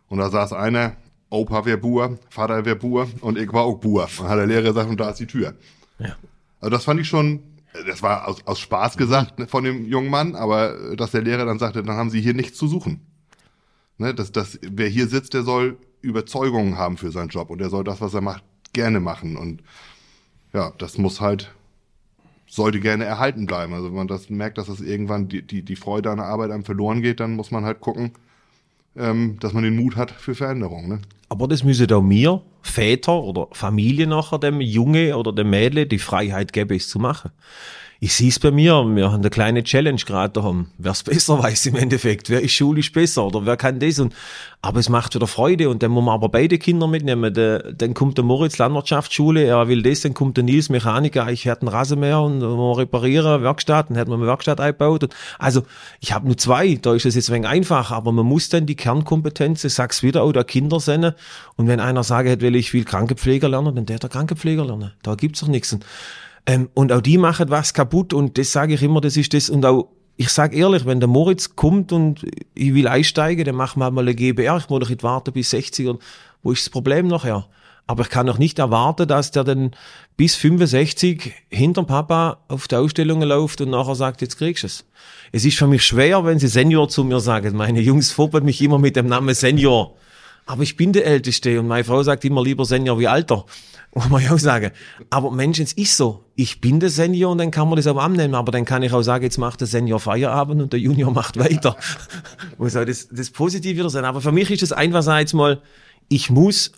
Und 0.08 0.18
da 0.18 0.30
saß 0.30 0.52
einer, 0.52 0.96
Opa 1.30 1.64
wäre 1.64 1.78
Buer, 1.78 2.18
Vater 2.28 2.64
wäre 2.64 2.76
Buer 2.76 3.08
und 3.20 3.38
ich 3.38 3.52
war 3.52 3.62
auch 3.62 3.78
Buer. 3.78 4.08
Und 4.18 4.28
hat 4.28 4.38
der 4.38 4.46
Lehrer 4.46 4.62
gesagt, 4.62 4.90
und 4.90 5.00
da 5.00 5.10
ist 5.10 5.20
die 5.20 5.26
Tür. 5.26 5.54
Ja. 5.98 6.16
Also 6.60 6.70
das 6.70 6.84
fand 6.84 7.00
ich 7.00 7.08
schon, 7.08 7.42
das 7.86 8.02
war 8.02 8.28
aus, 8.28 8.46
aus 8.46 8.60
Spaß 8.60 8.96
gesagt 8.96 9.50
von 9.50 9.64
dem 9.64 9.86
jungen 9.86 10.10
Mann, 10.10 10.34
aber 10.34 10.94
dass 10.96 11.12
der 11.12 11.22
Lehrer 11.22 11.44
dann 11.44 11.58
sagte, 11.58 11.82
dann 11.82 11.96
haben 11.96 12.10
Sie 12.10 12.20
hier 12.20 12.34
nichts 12.34 12.58
zu 12.58 12.66
suchen. 12.68 13.00
Ne, 13.98 14.14
dass, 14.14 14.32
dass, 14.32 14.58
wer 14.62 14.88
hier 14.88 15.08
sitzt, 15.08 15.34
der 15.34 15.42
soll 15.42 15.76
Überzeugungen 16.00 16.78
haben 16.78 16.96
für 16.96 17.10
seinen 17.10 17.28
Job 17.28 17.50
und 17.50 17.58
der 17.58 17.68
soll 17.68 17.84
das, 17.84 18.00
was 18.00 18.14
er 18.14 18.22
macht, 18.22 18.42
gerne 18.72 18.98
machen. 18.98 19.36
Und 19.36 19.62
ja, 20.54 20.72
das 20.78 20.96
muss 20.96 21.20
halt 21.20 21.52
sollte 22.50 22.80
gerne 22.80 23.04
erhalten 23.04 23.46
bleiben. 23.46 23.72
Also 23.74 23.88
wenn 23.88 23.96
man 23.96 24.08
das 24.08 24.28
merkt, 24.28 24.58
dass 24.58 24.66
das 24.66 24.80
irgendwann 24.80 25.28
die, 25.28 25.42
die, 25.42 25.62
die 25.62 25.76
Freude 25.76 26.10
an 26.10 26.16
der 26.16 26.26
Arbeit 26.26 26.50
einem 26.50 26.64
verloren 26.64 27.00
geht, 27.00 27.20
dann 27.20 27.36
muss 27.36 27.52
man 27.52 27.64
halt 27.64 27.80
gucken, 27.80 28.12
ähm, 28.96 29.38
dass 29.40 29.52
man 29.52 29.62
den 29.62 29.76
Mut 29.76 29.96
hat 29.96 30.10
für 30.10 30.34
Veränderungen. 30.34 30.88
Ne? 30.88 31.00
Aber 31.28 31.46
das 31.48 31.64
müssen 31.64 31.86
da 31.86 32.00
mir, 32.00 32.42
Väter 32.62 33.22
oder 33.22 33.48
Familie 33.52 34.06
nachher 34.06 34.38
dem 34.38 34.60
Junge 34.60 35.16
oder 35.16 35.32
dem 35.32 35.50
Mädle 35.50 35.86
die 35.86 35.98
Freiheit 35.98 36.52
geben, 36.52 36.76
es 36.76 36.88
zu 36.88 36.98
machen 36.98 37.30
ich 38.02 38.14
sehe 38.14 38.30
es 38.30 38.38
bei 38.38 38.50
mir, 38.50 38.82
wir 38.86 39.12
haben 39.12 39.20
eine 39.20 39.28
kleine 39.28 39.62
Challenge 39.62 40.00
gerade 40.00 40.32
daheim. 40.32 40.68
Wer 40.78 40.92
es 40.92 41.02
besser 41.02 41.38
weiß 41.42 41.66
im 41.66 41.76
Endeffekt, 41.76 42.30
wer 42.30 42.40
ist 42.40 42.52
schulisch 42.52 42.92
besser 42.92 43.26
oder 43.26 43.44
wer 43.44 43.58
kann 43.58 43.78
das 43.78 43.98
und, 43.98 44.14
aber 44.62 44.80
es 44.80 44.88
macht 44.88 45.14
wieder 45.14 45.26
Freude 45.26 45.68
und 45.68 45.82
dann 45.82 45.90
muss 45.90 46.02
man 46.02 46.14
aber 46.14 46.30
beide 46.30 46.56
Kinder 46.56 46.86
mitnehmen. 46.86 47.34
Der, 47.34 47.58
dann 47.74 47.92
kommt 47.92 48.16
der 48.16 48.24
Moritz 48.24 48.56
Landwirtschaftsschule, 48.56 49.44
er 49.44 49.68
will 49.68 49.82
das, 49.82 50.00
dann 50.00 50.14
kommt 50.14 50.38
der 50.38 50.44
Nils 50.44 50.70
Mechaniker, 50.70 51.30
ich 51.30 51.44
hätte 51.44 51.60
einen 51.60 51.68
Rasenmäher 51.68 52.22
und 52.22 52.40
wir 52.40 52.78
reparieren, 52.78 53.42
Werkstatt, 53.42 53.90
dann 53.90 53.98
hätten 53.98 54.10
wir 54.10 54.16
eine 54.16 54.26
Werkstatt 54.26 54.60
eingebaut. 54.60 55.04
Und, 55.04 55.14
also 55.38 55.64
ich 56.00 56.14
habe 56.14 56.26
nur 56.26 56.38
zwei, 56.38 56.76
da 56.80 56.94
ist 56.94 57.04
es 57.04 57.14
jetzt 57.16 57.28
ein 57.28 57.34
wenig 57.34 57.48
einfach, 57.48 57.90
aber 57.90 58.12
man 58.12 58.24
muss 58.24 58.48
dann 58.48 58.64
die 58.64 58.76
Kernkompetenzen, 58.76 59.68
sag's 59.68 60.02
wieder, 60.02 60.22
auch 60.22 60.32
der 60.32 60.44
Kinder 60.44 60.80
sehen. 60.80 61.12
Und 61.56 61.68
wenn 61.68 61.80
einer 61.80 62.02
sagt, 62.02 62.40
will 62.40 62.56
ich 62.56 62.72
will 62.72 62.84
Krankenpfleger 62.84 63.50
lernen, 63.50 63.74
dann 63.74 63.84
der 63.84 63.98
der 63.98 64.08
Krankenpfleger 64.08 64.64
lernen. 64.64 64.92
Da 65.02 65.16
gibt's 65.16 65.40
doch 65.40 65.48
nichts. 65.48 65.74
Und 65.74 65.84
ähm, 66.46 66.68
und 66.74 66.92
auch 66.92 67.00
die 67.00 67.18
machen 67.18 67.50
was 67.50 67.74
kaputt 67.74 68.12
und 68.12 68.38
das 68.38 68.52
sage 68.52 68.74
ich 68.74 68.82
immer, 68.82 69.00
das 69.00 69.16
ist 69.16 69.34
das. 69.34 69.50
Und 69.50 69.64
auch, 69.66 69.88
ich 70.16 70.30
sage 70.30 70.56
ehrlich, 70.56 70.86
wenn 70.86 71.00
der 71.00 71.08
Moritz 71.08 71.56
kommt 71.56 71.92
und 71.92 72.26
ich 72.54 72.74
will 72.74 72.88
einsteigen, 72.88 73.44
dann 73.44 73.54
machen 73.54 73.80
wir 73.80 73.90
mal 73.90 74.02
eine 74.02 74.14
GBR. 74.14 74.58
Ich 74.58 74.68
muss 74.68 74.80
doch 74.80 74.88
nicht 74.88 75.02
warten 75.02 75.32
bis 75.32 75.50
60 75.50 75.88
und 75.88 76.02
wo 76.42 76.52
ist 76.52 76.66
das 76.66 76.70
Problem 76.70 77.08
nachher? 77.08 77.46
Aber 77.86 78.04
ich 78.04 78.08
kann 78.08 78.26
doch 78.26 78.38
nicht 78.38 78.58
erwarten, 78.58 79.08
dass 79.08 79.32
der 79.32 79.42
dann 79.42 79.72
bis 80.16 80.36
65 80.36 81.32
hinterm 81.48 81.86
Papa 81.86 82.38
auf 82.46 82.68
die 82.68 82.76
Ausstellungen 82.76 83.28
läuft 83.28 83.60
und 83.60 83.70
nachher 83.70 83.96
sagt, 83.96 84.20
jetzt 84.20 84.38
kriegst 84.38 84.62
du 84.62 84.66
es. 84.68 84.84
Es 85.32 85.44
ist 85.44 85.58
für 85.58 85.66
mich 85.66 85.82
schwer, 85.82 86.24
wenn 86.24 86.38
sie 86.38 86.46
Senior 86.46 86.88
zu 86.88 87.02
mir 87.02 87.20
sagen. 87.20 87.56
Meine 87.56 87.80
Jungs 87.80 88.12
foppen 88.12 88.44
mich 88.44 88.62
immer 88.62 88.78
mit 88.78 88.96
dem 88.96 89.06
Namen 89.06 89.34
Senior. 89.34 89.96
Aber 90.50 90.64
ich 90.64 90.76
bin 90.76 90.92
der 90.92 91.06
Älteste 91.06 91.60
und 91.60 91.68
meine 91.68 91.84
Frau 91.84 92.02
sagt 92.02 92.24
immer 92.24 92.42
lieber 92.42 92.64
Senior 92.64 92.98
wie 92.98 93.06
Alter. 93.06 93.46
Muss 93.94 94.08
man 94.08 94.20
ja 94.20 94.32
auch 94.32 94.38
sagen. 94.38 94.72
Aber 95.08 95.30
Mensch, 95.30 95.60
es 95.60 95.72
ist 95.74 95.96
so. 95.96 96.24
Ich 96.34 96.60
bin 96.60 96.80
der 96.80 96.90
Senior 96.90 97.30
und 97.30 97.38
dann 97.38 97.52
kann 97.52 97.68
man 97.68 97.76
das 97.76 97.86
auch 97.86 97.96
annehmen. 97.98 98.34
Aber 98.34 98.50
dann 98.50 98.64
kann 98.64 98.82
ich 98.82 98.92
auch 98.92 99.02
sagen, 99.02 99.22
jetzt 99.22 99.38
macht 99.38 99.60
der 99.60 99.68
Senior 99.68 100.00
Feierabend 100.00 100.60
und 100.60 100.72
der 100.72 100.80
Junior 100.80 101.12
macht 101.12 101.38
weiter. 101.38 101.76
muss 102.58 102.74
auch 102.74 102.84
das, 102.84 103.06
das 103.12 103.30
Positive 103.30 103.78
wieder 103.78 103.90
sein. 103.90 104.04
Aber 104.04 104.20
für 104.20 104.32
mich 104.32 104.50
ist 104.50 104.64
es 104.64 104.72
einerseits 104.72 105.34
mal, 105.34 105.62
ich 106.08 106.30
muss, 106.30 106.72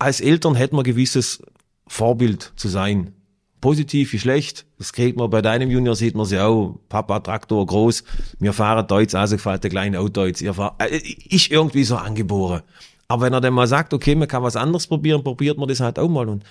als 0.00 0.20
Eltern 0.20 0.56
hätten 0.56 0.74
wir 0.74 0.82
gewisses 0.82 1.44
Vorbild 1.86 2.54
zu 2.56 2.66
sein. 2.66 3.12
Positiv 3.60 4.12
wie 4.14 4.18
schlecht. 4.18 4.66
Das 4.78 4.92
kriegt 4.92 5.16
man 5.16 5.30
bei 5.30 5.42
deinem 5.42 5.70
Junior, 5.70 5.94
sieht 5.94 6.16
man 6.16 6.26
sie 6.26 6.40
auch. 6.40 6.80
Papa, 6.88 7.20
Traktor, 7.20 7.64
groß. 7.64 8.02
Wir 8.40 8.52
fahren 8.52 8.84
Deutsch, 8.88 9.14
also 9.14 9.36
gefällt 9.36 9.62
der 9.62 9.70
kleine 9.70 9.98
fahrt, 10.02 10.82
äh, 10.82 10.96
ist 10.96 11.52
irgendwie 11.52 11.84
so 11.84 11.94
angeboren. 11.94 12.62
Aber 13.08 13.22
wenn 13.22 13.32
er 13.32 13.40
dann 13.40 13.54
mal 13.54 13.66
sagt, 13.66 13.94
okay, 13.94 14.14
man 14.14 14.28
kann 14.28 14.42
was 14.42 14.56
anderes 14.56 14.86
probieren, 14.86 15.22
probiert 15.22 15.58
man 15.58 15.68
das 15.68 15.80
halt 15.80 15.98
auch 15.98 16.08
mal. 16.08 16.28
Und 16.28 16.44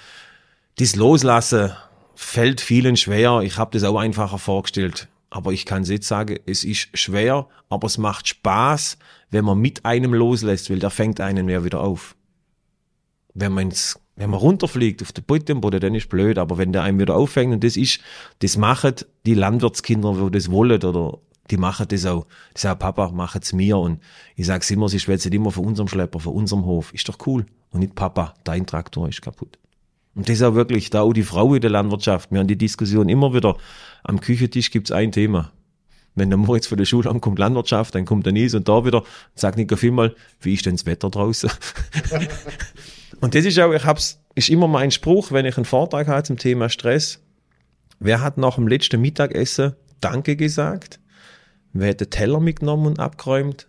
das 0.78 0.96
Loslassen 0.96 1.72
fällt 2.16 2.62
vielen 2.62 2.98
schwer. 2.98 3.42
Ich 3.42 3.58
habe 3.58 3.72
das 3.72 3.84
auch 3.84 3.98
einfacher 3.98 4.40
vorgestellt. 4.40 5.08
Aber 5.30 5.52
ich 5.52 5.66
kann 5.66 5.84
jetzt 5.84 6.08
sagen, 6.08 6.40
es 6.46 6.64
ist 6.64 6.98
schwer, 6.98 7.48
aber 7.70 7.88
es 7.88 7.98
macht 7.98 8.28
Spaß, 8.28 8.98
wenn 9.32 9.44
man 9.44 9.60
mit 9.60 9.84
einem 9.84 10.14
loslässt, 10.14 10.70
weil 10.70 10.80
der 10.80 10.92
fängt 10.92 11.20
einen 11.20 11.46
mehr 11.46 11.66
wieder 11.66 11.82
auf. 11.82 12.16
Wenn 13.34 13.52
man 13.52 13.74
wenn 14.18 14.30
man 14.30 14.40
runterfliegt 14.40 15.02
auf 15.02 15.12
den 15.12 15.26
Boden, 15.26 15.80
dann 15.82 15.94
ist 15.94 16.08
blöd, 16.08 16.38
aber 16.38 16.58
wenn 16.58 16.72
der 16.72 16.84
einen 16.84 17.00
wieder 17.00 17.16
auffängt, 17.16 17.54
und 17.54 17.64
das 17.64 17.76
ist, 17.76 18.00
das 18.40 18.56
machen 18.56 18.96
die 19.26 19.34
Landwirtskinder, 19.34 20.20
wo 20.22 20.30
das 20.30 20.50
wollen, 20.50 20.82
oder 20.82 21.18
die 21.52 21.58
machen 21.58 21.88
das 21.88 22.06
auch. 22.06 22.26
Die 22.56 22.62
sagen, 22.62 22.80
Papa, 22.80 23.12
mach 23.14 23.36
es 23.36 23.54
mir. 23.54 23.78
Und 23.78 24.02
ich 24.36 24.46
sage 24.46 24.66
immer, 24.74 24.90
sie 24.90 25.00
schwätzen 25.00 25.32
immer 25.32 25.52
von 25.52 25.66
unserem 25.66 25.88
Schlepper, 25.88 26.20
von 26.20 26.34
unserem 26.34 26.66
Hof. 26.66 26.94
Ist 26.94 27.08
doch 27.08 27.18
cool. 27.28 27.46
Und 27.72 27.82
nicht, 27.82 27.96
Papa, 27.96 28.34
dein 28.44 28.66
Traktor 28.66 29.08
ist 29.08 29.22
kaputt. 29.22 29.60
Und 30.16 30.30
das 30.30 30.38
ist 30.38 30.44
auch 30.44 30.56
wirklich, 30.56 30.90
da 30.90 31.02
auch 31.02 31.14
die 31.14 31.24
Frau 31.24 31.54
in 31.54 31.62
der 31.62 31.70
Landwirtschaft. 31.70 32.32
Wir 32.32 32.40
haben 32.40 32.48
die 32.48 32.58
Diskussion 32.58 33.10
immer 33.10 33.34
wieder. 33.34 33.58
Am 34.04 34.20
Küchentisch 34.22 34.72
gibt's 34.72 34.92
ein 34.92 35.12
Thema. 35.12 35.52
Wenn 36.16 36.30
der 36.30 36.38
Moritz 36.38 36.68
von 36.68 36.78
der 36.78 36.86
Schule 36.86 37.10
ankommt, 37.10 37.38
Landwirtschaft, 37.38 37.94
dann 37.94 38.06
kommt 38.06 38.26
der 38.26 38.32
Nies 38.32 38.56
und 38.56 38.70
da 38.70 38.86
wieder, 38.86 39.04
sagt 39.36 39.58
Nico 39.58 39.76
vielmal, 39.76 40.16
wie 40.40 40.54
ist 40.54 40.66
denn 40.66 40.76
das 40.76 40.86
Wetter 40.86 41.10
draußen? 41.10 41.52
und 43.20 43.36
das 43.36 43.44
ist 43.44 43.60
auch, 43.60 43.74
ich 43.74 43.84
hab's, 43.84 44.22
ist 44.34 44.50
immer 44.50 44.70
mein 44.70 44.92
Spruch, 44.92 45.34
wenn 45.34 45.46
ich 45.46 45.58
einen 45.58 45.66
Vortrag 45.66 46.08
habe 46.08 46.24
zum 46.24 46.38
Thema 46.38 46.70
Stress. 46.70 47.22
Wer 48.00 48.22
hat 48.22 48.38
nach 48.38 48.56
dem 48.56 48.70
letzten 48.70 49.02
Mittagessen 49.02 49.74
Danke 50.00 50.38
gesagt? 50.38 51.02
Wer 51.76 51.90
hat 51.90 52.02
den 52.02 52.10
Teller 52.10 52.40
mitgenommen 52.40 52.88
und 52.88 53.00
abgeräumt. 53.00 53.68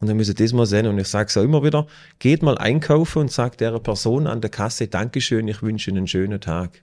Und 0.00 0.08
dann 0.08 0.16
müssen 0.16 0.34
das 0.34 0.52
mal 0.52 0.66
sehen. 0.66 0.86
Und 0.86 0.98
ich 0.98 1.08
sage 1.08 1.28
es 1.28 1.36
auch 1.36 1.42
immer 1.42 1.62
wieder, 1.62 1.86
geht 2.18 2.42
mal 2.42 2.56
einkaufen 2.56 3.18
und 3.18 3.32
sagt 3.32 3.60
der 3.60 3.78
Person 3.80 4.26
an 4.26 4.40
der 4.40 4.50
Kasse, 4.50 4.88
Dankeschön, 4.88 5.46
ich 5.48 5.62
wünsche 5.62 5.90
Ihnen 5.90 5.98
einen 5.98 6.06
schönen 6.06 6.40
Tag. 6.40 6.82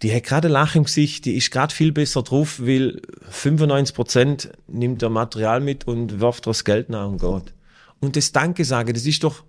Die 0.00 0.14
hat 0.14 0.24
gerade 0.24 0.48
Lach 0.48 0.74
im 0.74 0.84
Gesicht, 0.84 1.26
die 1.26 1.36
ist 1.36 1.50
gerade 1.50 1.74
viel 1.74 1.92
besser 1.92 2.22
drauf, 2.22 2.58
weil 2.60 3.02
95 3.28 3.94
Prozent 3.94 4.52
nimmt 4.66 5.02
der 5.02 5.10
Material 5.10 5.60
mit 5.60 5.86
und 5.86 6.20
wirft 6.20 6.46
das 6.46 6.64
Geld 6.64 6.88
nach 6.88 7.06
und 7.06 7.20
geht. 7.20 7.52
Und 8.00 8.16
das 8.16 8.32
Danke 8.32 8.64
sagen, 8.64 8.94
das 8.94 9.06
ist 9.06 9.22
doch, 9.22 9.44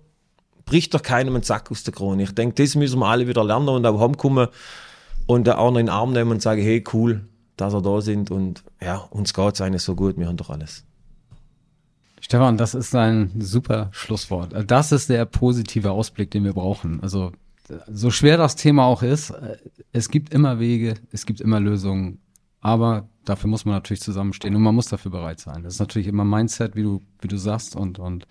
bricht 0.64 0.94
doch 0.94 1.02
keinem 1.02 1.34
einen 1.34 1.42
Sack 1.42 1.70
aus 1.70 1.82
der 1.82 1.94
Krone. 1.94 2.22
Ich 2.22 2.32
denke, 2.32 2.62
das 2.62 2.76
müssen 2.76 3.00
wir 3.00 3.06
alle 3.06 3.26
wieder 3.26 3.42
lernen 3.42 3.68
und 3.68 3.86
auch 3.86 4.00
heimkommen 4.00 4.48
und 5.26 5.48
auch 5.48 5.70
noch 5.70 5.80
in 5.80 5.86
den 5.86 5.92
Arm 5.92 6.12
nehmen 6.12 6.32
und 6.32 6.42
sagen, 6.42 6.62
hey, 6.62 6.84
cool, 6.92 7.26
dass 7.56 7.74
er 7.74 7.82
da 7.82 8.00
sind 8.00 8.30
und 8.30 8.64
ja, 8.80 8.96
uns 8.96 9.34
geht's 9.34 9.60
eigentlich 9.60 9.82
so 9.82 9.94
gut, 9.94 10.16
wir 10.16 10.26
haben 10.26 10.36
doch 10.36 10.50
alles. 10.50 10.84
Stefan, 12.20 12.56
das 12.56 12.74
ist 12.74 12.94
ein 12.94 13.32
super 13.38 13.90
Schlusswort. 13.92 14.54
Das 14.66 14.92
ist 14.92 15.10
der 15.10 15.26
positive 15.26 15.90
Ausblick, 15.90 16.30
den 16.30 16.44
wir 16.44 16.54
brauchen. 16.54 17.02
Also 17.02 17.32
so 17.86 18.10
schwer 18.10 18.36
das 18.36 18.56
Thema 18.56 18.84
auch 18.84 19.02
ist, 19.02 19.32
es 19.92 20.08
gibt 20.08 20.32
immer 20.32 20.58
Wege, 20.58 20.94
es 21.12 21.26
gibt 21.26 21.40
immer 21.40 21.60
Lösungen, 21.60 22.18
aber 22.60 23.08
dafür 23.24 23.50
muss 23.50 23.64
man 23.64 23.74
natürlich 23.74 24.00
zusammenstehen 24.00 24.54
und 24.56 24.62
man 24.62 24.74
muss 24.74 24.86
dafür 24.86 25.10
bereit 25.10 25.40
sein. 25.40 25.62
Das 25.62 25.74
ist 25.74 25.80
natürlich 25.80 26.08
immer 26.08 26.24
Mindset, 26.24 26.76
wie 26.76 26.82
du, 26.82 27.02
wie 27.20 27.28
du 27.28 27.36
sagst 27.36 27.76
und, 27.76 27.98
und 27.98 28.26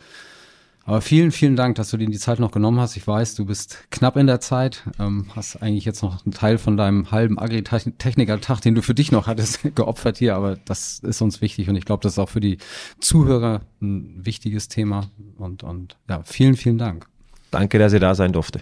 aber 0.85 0.99
vielen, 0.99 1.31
vielen 1.31 1.55
Dank, 1.55 1.75
dass 1.75 1.91
du 1.91 1.97
dir 1.97 2.07
die 2.09 2.17
Zeit 2.17 2.39
noch 2.39 2.51
genommen 2.51 2.79
hast. 2.79 2.97
Ich 2.97 3.07
weiß, 3.07 3.35
du 3.35 3.45
bist 3.45 3.85
knapp 3.89 4.17
in 4.17 4.27
der 4.27 4.41
Zeit, 4.41 4.83
ähm, 4.99 5.27
hast 5.33 5.61
eigentlich 5.61 5.85
jetzt 5.85 6.03
noch 6.03 6.25
einen 6.25 6.33
Teil 6.33 6.57
von 6.57 6.75
deinem 6.75 7.09
halben 7.09 7.39
Agritechniker-Tag, 7.39 8.59
den 8.59 8.75
du 8.75 8.81
für 8.81 8.93
dich 8.93 9.11
noch 9.11 9.27
hattest, 9.27 9.61
geopfert 9.75 10.17
hier, 10.17 10.35
aber 10.35 10.57
das 10.57 10.99
ist 10.99 11.21
uns 11.21 11.39
wichtig 11.39 11.69
und 11.69 11.77
ich 11.77 11.85
glaube, 11.85 12.03
das 12.03 12.13
ist 12.13 12.19
auch 12.19 12.29
für 12.29 12.41
die 12.41 12.57
Zuhörer 12.99 13.61
ein 13.81 14.25
wichtiges 14.25 14.67
Thema. 14.67 15.09
Und, 15.37 15.63
und 15.63 15.97
ja, 16.09 16.21
vielen, 16.25 16.57
vielen 16.57 16.77
Dank. 16.77 17.07
Danke, 17.49 17.79
dass 17.79 17.93
ihr 17.93 18.01
da 18.01 18.13
sein 18.13 18.33
durfte. 18.33 18.61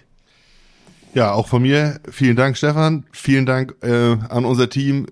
Ja, 1.13 1.33
auch 1.33 1.47
von 1.47 1.63
mir 1.63 1.99
vielen 2.09 2.35
Dank, 2.35 2.55
Stefan. 2.55 3.05
Vielen 3.11 3.45
Dank 3.45 3.75
äh, 3.81 4.17
an 4.29 4.45
unser 4.45 4.69
Team 4.69 5.07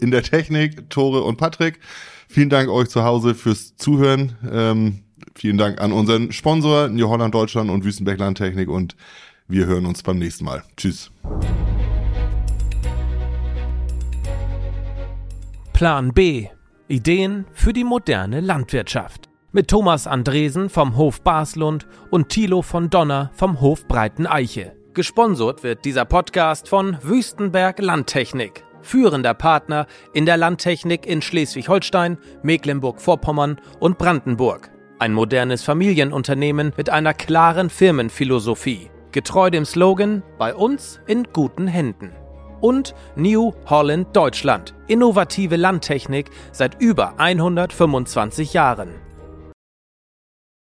in 0.00 0.10
der 0.10 0.22
Technik, 0.22 0.90
Tore 0.90 1.22
und 1.22 1.38
Patrick. 1.38 1.80
Vielen 2.28 2.50
Dank 2.50 2.68
euch 2.68 2.88
zu 2.88 3.02
Hause 3.02 3.34
fürs 3.34 3.76
Zuhören. 3.76 4.36
Ähm, 4.50 5.03
Vielen 5.36 5.58
Dank 5.58 5.80
an 5.80 5.92
unseren 5.92 6.32
Sponsor 6.32 6.88
New 6.88 7.08
Holland 7.08 7.34
Deutschland 7.34 7.70
und 7.70 7.84
Wüstenberg 7.84 8.18
Landtechnik 8.18 8.68
und 8.68 8.96
wir 9.48 9.66
hören 9.66 9.84
uns 9.86 10.02
beim 10.02 10.18
nächsten 10.18 10.44
Mal. 10.44 10.62
Tschüss. 10.76 11.10
Plan 15.72 16.12
B. 16.12 16.48
Ideen 16.86 17.46
für 17.52 17.72
die 17.72 17.84
moderne 17.84 18.40
Landwirtschaft. 18.40 19.28
Mit 19.52 19.68
Thomas 19.68 20.06
Andresen 20.06 20.68
vom 20.68 20.96
Hof 20.96 21.20
Baslund 21.22 21.86
und 22.10 22.28
Thilo 22.28 22.62
von 22.62 22.90
Donner 22.90 23.30
vom 23.34 23.60
Hof 23.60 23.86
Breiten 23.86 24.26
Eiche. 24.26 24.76
Gesponsert 24.94 25.62
wird 25.62 25.84
dieser 25.84 26.04
Podcast 26.04 26.68
von 26.68 26.96
Wüstenberg 27.02 27.80
Landtechnik, 27.80 28.64
führender 28.82 29.34
Partner 29.34 29.86
in 30.12 30.26
der 30.26 30.36
Landtechnik 30.36 31.06
in 31.06 31.20
Schleswig-Holstein, 31.20 32.18
Mecklenburg-Vorpommern 32.42 33.60
und 33.80 33.98
Brandenburg. 33.98 34.73
Ein 35.00 35.12
modernes 35.12 35.64
Familienunternehmen 35.64 36.72
mit 36.76 36.88
einer 36.88 37.14
klaren 37.14 37.68
Firmenphilosophie, 37.68 38.90
getreu 39.10 39.50
dem 39.50 39.64
Slogan 39.64 40.22
Bei 40.38 40.54
uns 40.54 41.00
in 41.08 41.24
guten 41.32 41.66
Händen. 41.66 42.12
Und 42.60 42.94
New 43.16 43.52
Holland 43.66 44.14
Deutschland, 44.14 44.72
innovative 44.86 45.56
Landtechnik 45.56 46.30
seit 46.52 46.80
über 46.80 47.18
125 47.18 48.52
Jahren. 48.52 49.03